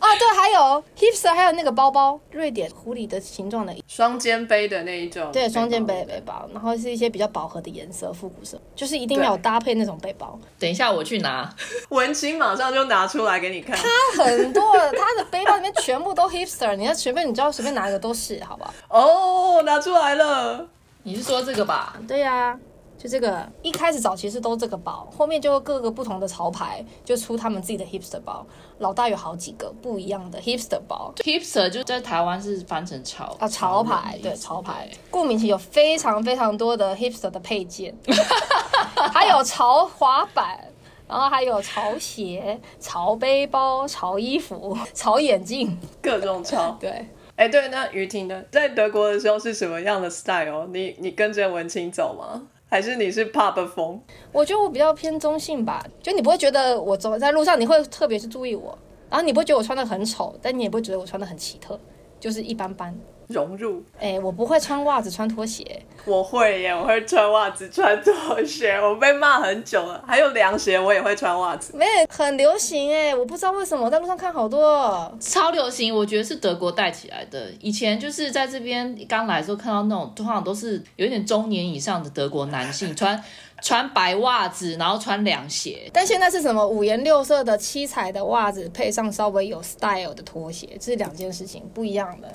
[0.00, 10.38] 哦，对，还有 hipster，还有那个包包，瑞典狐狸的形状的，双肩背的那一种，对，双肩背的背包，然后是一些比较饱和的颜色，复古色，就是一定要搭配那种背包。
[10.58, 11.52] 等一下我去拿，
[11.88, 13.76] 文青马上就拿出来给你看。
[13.76, 18.72] 它很多，它的背包里面全部都 hipster，你要随便，你知道随便拿一个都是，好不好？
[18.88, 20.64] 哦，拿出来了。
[21.02, 21.96] 你是说这个吧？
[22.06, 22.58] 对呀、
[22.96, 28.46] 就这个，一开始早期是都这个包，后面就各个不同的潮牌就出他们自己的 hipster 包，
[28.78, 31.12] 老大有好几个不一样的 hipster 包。
[31.16, 37.92] hipster 就在台湾是翻成潮啊，潮牌对潮牌，顾名其有非常非常多的 hipster 的配件，
[39.12, 40.60] 还有潮滑板，
[41.08, 46.76] 然后还有潮鞋、潮背包、潮衣服、潮眼镜，各种潮。
[46.78, 48.44] 对，哎，对，那于婷呢？
[48.50, 50.66] 在德国的时候是什么样的 style？
[50.68, 52.46] 你你跟着文青走吗？
[52.68, 54.00] 还是你是 pub 风？
[54.30, 58.78] 我觉得我比较偏中性吧，就你不会觉得我走在路上你会特别是注意我，
[59.10, 61.78] 然后你不会觉得我穿的很丑，但你也不会觉得我穿的很奇特，
[62.20, 62.94] 就是一般般。
[63.32, 63.82] 融入？
[63.98, 70.04] 哎，我不会穿袜子穿拖鞋，我会耶，我会穿袜子、穿拖鞋， 我被骂很久了。
[70.06, 71.76] 还有凉鞋，我也会穿袜子。
[71.76, 75.16] 没很流行哎，我不知道为什么我在路上看好多。
[75.18, 77.50] 超流行，我觉得是德国带起来的。
[77.60, 83.22] 以前就是在这边刚来的时候看到那种，通常都是有一点中年以上的德国男性 穿
[83.62, 85.88] 穿白袜子，然后穿凉鞋。
[85.92, 92.28] 但现在是什么五颜六色的七彩的袜子，配上稍微有 style 的拖鞋，这是两件事情不一样的。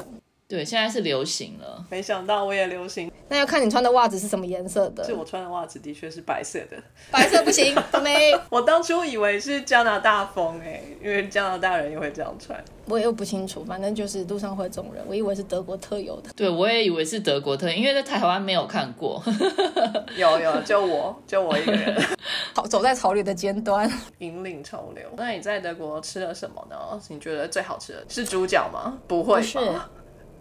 [0.48, 1.86] 对，现在是流行了。
[1.90, 6.78] 没想到我也流行，那要看你穿的袜子是什么颜色的是，我穿的袜子的确是白色的。
[7.12, 8.34] 白色不行， 没。
[8.50, 12.58] 我当初以为是加拿大风哎，因为加拿大人也会这样穿。
[12.86, 16.30] 我又不清楚，反正就是路上会这种人，我以为是德国特有的。
[16.34, 19.22] 对，我也以为是德国特，因为在台湾没有看过。
[20.16, 22.02] 有有，就我就我一个人
[22.56, 23.92] 好，走在潮流的尖端。
[24.20, 25.04] 引领潮流。
[25.18, 26.78] 那你在德国吃了什么呢？
[27.10, 28.98] 你觉得最好吃的是猪脚吗？
[29.08, 29.90] 不会不是吧？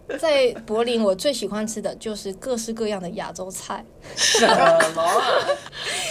[0.19, 3.83] 在柏林，我最喜欢吃的就是各式各样的亚洲菜，
[4.15, 5.21] 什么啊？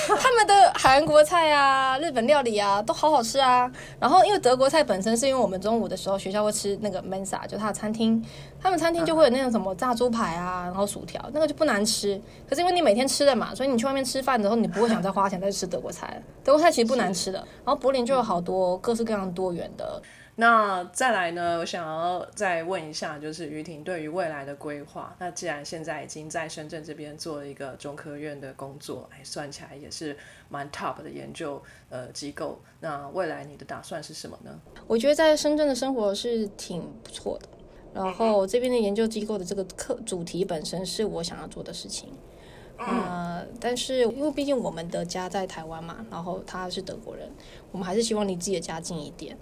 [0.20, 3.70] 他们的韩国菜啊、日本料理啊都好好吃啊。
[3.98, 8.22] 然后因为德国菜本身是因为我们中午的时候学校会吃那个 Mensa，就他的餐厅，
[8.60, 12.20] 他们餐厅就会有那种什么炸猪排啊，然后薯条，那个就不难吃。
[12.48, 16.22] 可是因为你每天吃的嘛，所以你去外面吃饭的时候，你不会想再花钱再吃德国菜了。
[16.44, 17.38] 德国菜其实不难吃的。
[17.64, 20.00] 然后柏林就有好多各式各样多元的
[20.38, 21.58] 那再来呢？
[21.58, 25.16] 我想要再问一下，就是于婷对于未来的规划。
[25.18, 30.14] 那既然现在已经在深圳这边做了一个中科院的工作，哎，算起来也是
[30.50, 32.60] 蛮 top 的研究呃机构。
[32.80, 34.60] 那未来你的打算是什么呢？
[34.86, 37.48] 我觉得在深圳的生活是挺不错的。
[37.94, 42.10] 然后这边的研究机构的这个课主题本身是我想要做的事情，
[42.76, 47.26] 呃，但是因为毕竟我们的家在台湾嘛，然后他是德国人，
[47.72, 49.34] 我们还是希望离自己的家近一点。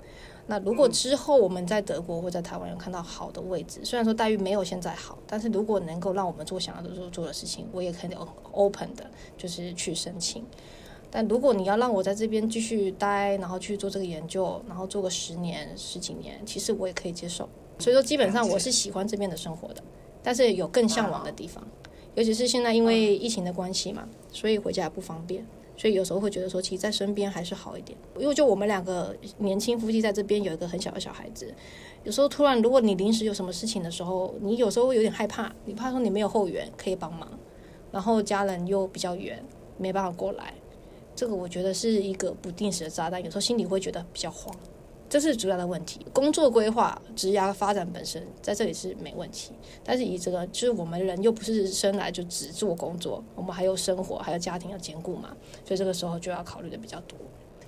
[0.46, 8.18] 那如果之后我们在德国或在台湾有看到好的位置，虽然说待遇没有现在好，但是如果能够让我们做想要的做做的事情，我也肯定
[8.52, 10.44] open 的，就是去申请。
[11.10, 17.48] 但如果你要让我在这边继续待，然后去做这个研究，然后做个十年、十几年，其实我也可以接受。
[17.78, 19.82] 所以说，基本上我是喜欢这边的生活的，
[20.22, 21.66] 但是有更向往的地方，
[22.16, 25.46] 尤其是现在因为疫情的关系嘛，所以回家也不方便。
[25.76, 27.98] 所以有时候会觉得说，其实在身边还是好一点。
[28.18, 31.52] 因为就我们两个年轻夫妻在这边有一个很小的小孩子，
[32.04, 37.28] 有时候突然如果你临时有什么事情的时候，你有时候会有点害怕，你怕说你没有后援可以帮忙，
[37.90, 39.44] 然后家人又比较远，
[39.76, 40.54] 没办法过来。
[41.16, 44.54] 这个我觉得是一个不定时的炸弹，有时候心里会觉得比较慌，
[45.14, 46.04] 这是主要的问题。
[46.12, 49.52] 工作规划、职涯发展本身在这里是没问题，
[49.84, 55.28] 但是以这个就是我们人又不是生来就只做工作，我们还有生活，还有家庭要兼顾嘛，
[55.64, 57.16] 所以这个时候就要考虑的比较多。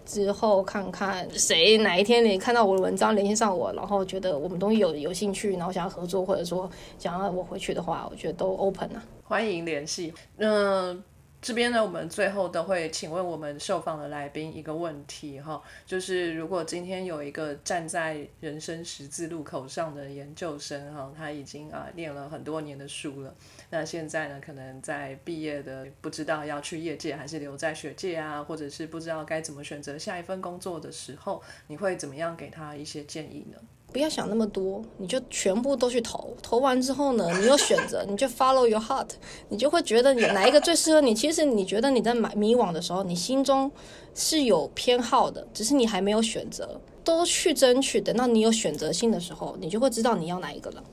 [0.05, 6.69] 之后看看谁哪一天你看到我的文章联系上我，然后觉得我们东西有有兴趣，然后想要合作，或者说
[6.99, 9.01] 想要我回去的话，我觉得都 open 啊。
[9.23, 10.13] 欢迎联系。
[10.39, 11.01] 嗯、
[11.47, 23.33] 这边呢，我们最后都会请问我们受访的来宾一个问题哈，就是如果今天有一个站在人生十字路口上的研究生哈，他已经啊念了很多年的书了，
[23.71, 33.59] 那现在呢，可能在毕业的不知道要去业界还是留在学界啊，或者是不知道该怎么选择下一份工作的时候，你会怎么样给他一些建议呢？
[33.97, 36.37] 不要想那么多，你就全部都去投。
[36.43, 39.09] 投完之后呢，你有选择，你就 follow your heart，
[39.49, 41.15] 你就会觉得你哪一个最适合你。
[41.15, 43.73] 其实你觉得你在买迷惘的时候，你心中
[44.15, 46.79] 是有偏好的，只是你还没有选择。
[47.03, 50.85] 都去争取，等到你有选择性的时候，你就会知道你要哪一个了。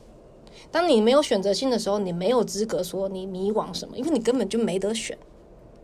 [0.71, 5.17] 当你没有选择性的时候，你没有资格说你迷惘什么，因为你根本就没得选。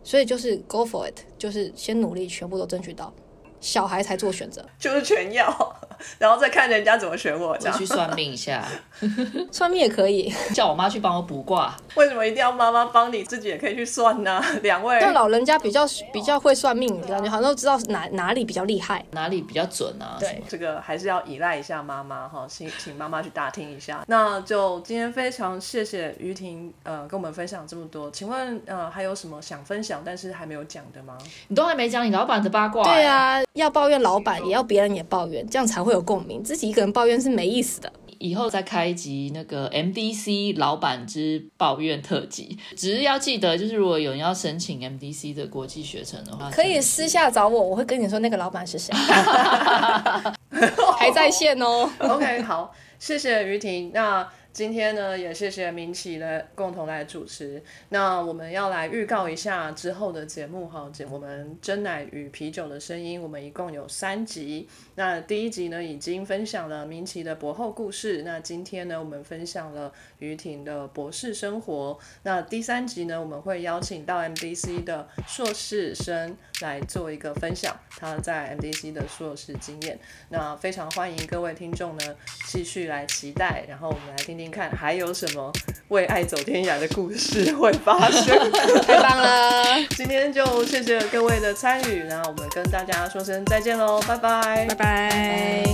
[0.02, 3.12] 所以就是 go for it，就是先努力，全部都争取到。
[3.60, 5.76] 小孩才做选择，就是全要，
[6.18, 7.56] 然后再看人家怎么选我。
[7.58, 8.64] 这样去算命一下，
[9.52, 11.76] 算命也可以，叫我妈去帮我卜卦。
[11.96, 13.22] 为什么一定要妈妈帮你？
[13.22, 14.42] 自己也可以去算呢？
[14.62, 20.16] 两位，但老人家比较比较会算命，感觉好像都知道哪哪里比较厉害，哪里比较准啊？
[20.18, 24.02] 对，这个还是要依赖一下妈妈哈，请请妈妈去打听一下。
[24.06, 31.18] 那就今天非常谢谢于婷呃跟我们分享这么多，请问呃还有什么想分享但是还没有讲的吗？
[31.48, 32.82] 你都还没讲你老板的八卦？
[32.84, 33.40] 对啊。
[33.54, 36.42] 要抱怨老板，也要别人也抱怨，这样才会有共鸣。
[36.42, 37.92] 自己一个人抱怨是没意思的。
[38.18, 48.92] 以后再开一集那个 MDC 老板之抱怨特辑，只是要记得，就是如果有人要申请 MDC 的国际学程的话，可以私下找我，我会跟你说那个老板是谁，
[50.98, 51.88] 还在线哦。
[51.98, 53.90] OK，好，谢谢于婷。
[53.94, 54.28] 那。
[54.52, 57.62] 今天呢，也谢谢明启的共同来主持。
[57.90, 64.68] 那我们要来预告一下之后的节目哈，我们真奶与啤酒的声音，我们一共有三集。
[64.96, 68.22] 那第一集呢，已经分享了明启的博后故事。
[68.24, 71.96] 那今天呢，我们分享了于婷的博士生活。
[72.24, 79.96] 那第三集呢，我们会邀请到 MDC 的硕士生来做一个分享，他在 MDC 的硕士经验。
[80.28, 82.16] 那非常欢迎各位听众呢，
[82.46, 84.39] 继续来期待，然后我们来听。
[84.40, 85.52] 听看还有什么
[85.88, 88.50] 为爱走天涯的故事会发生？
[88.86, 89.84] 太棒了！
[89.96, 95.64] 今天就谢谢各位的参与，然后我们跟大家说声再见喽，拜拜，拜拜。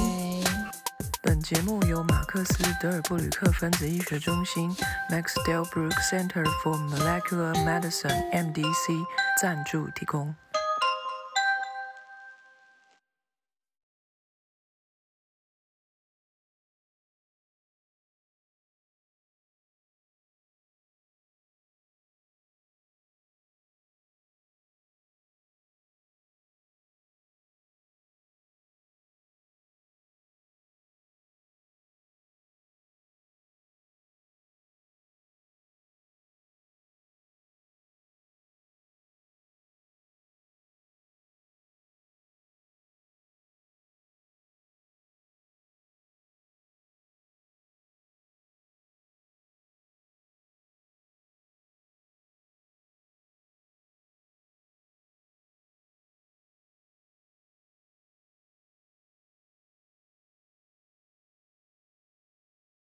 [1.23, 4.75] 本节目由马克思德尔布吕克分子医学中心
[5.11, 9.05] （Max Delbruck Center for Molecular Medicine, MDC）
[9.41, 10.35] 赞助提供。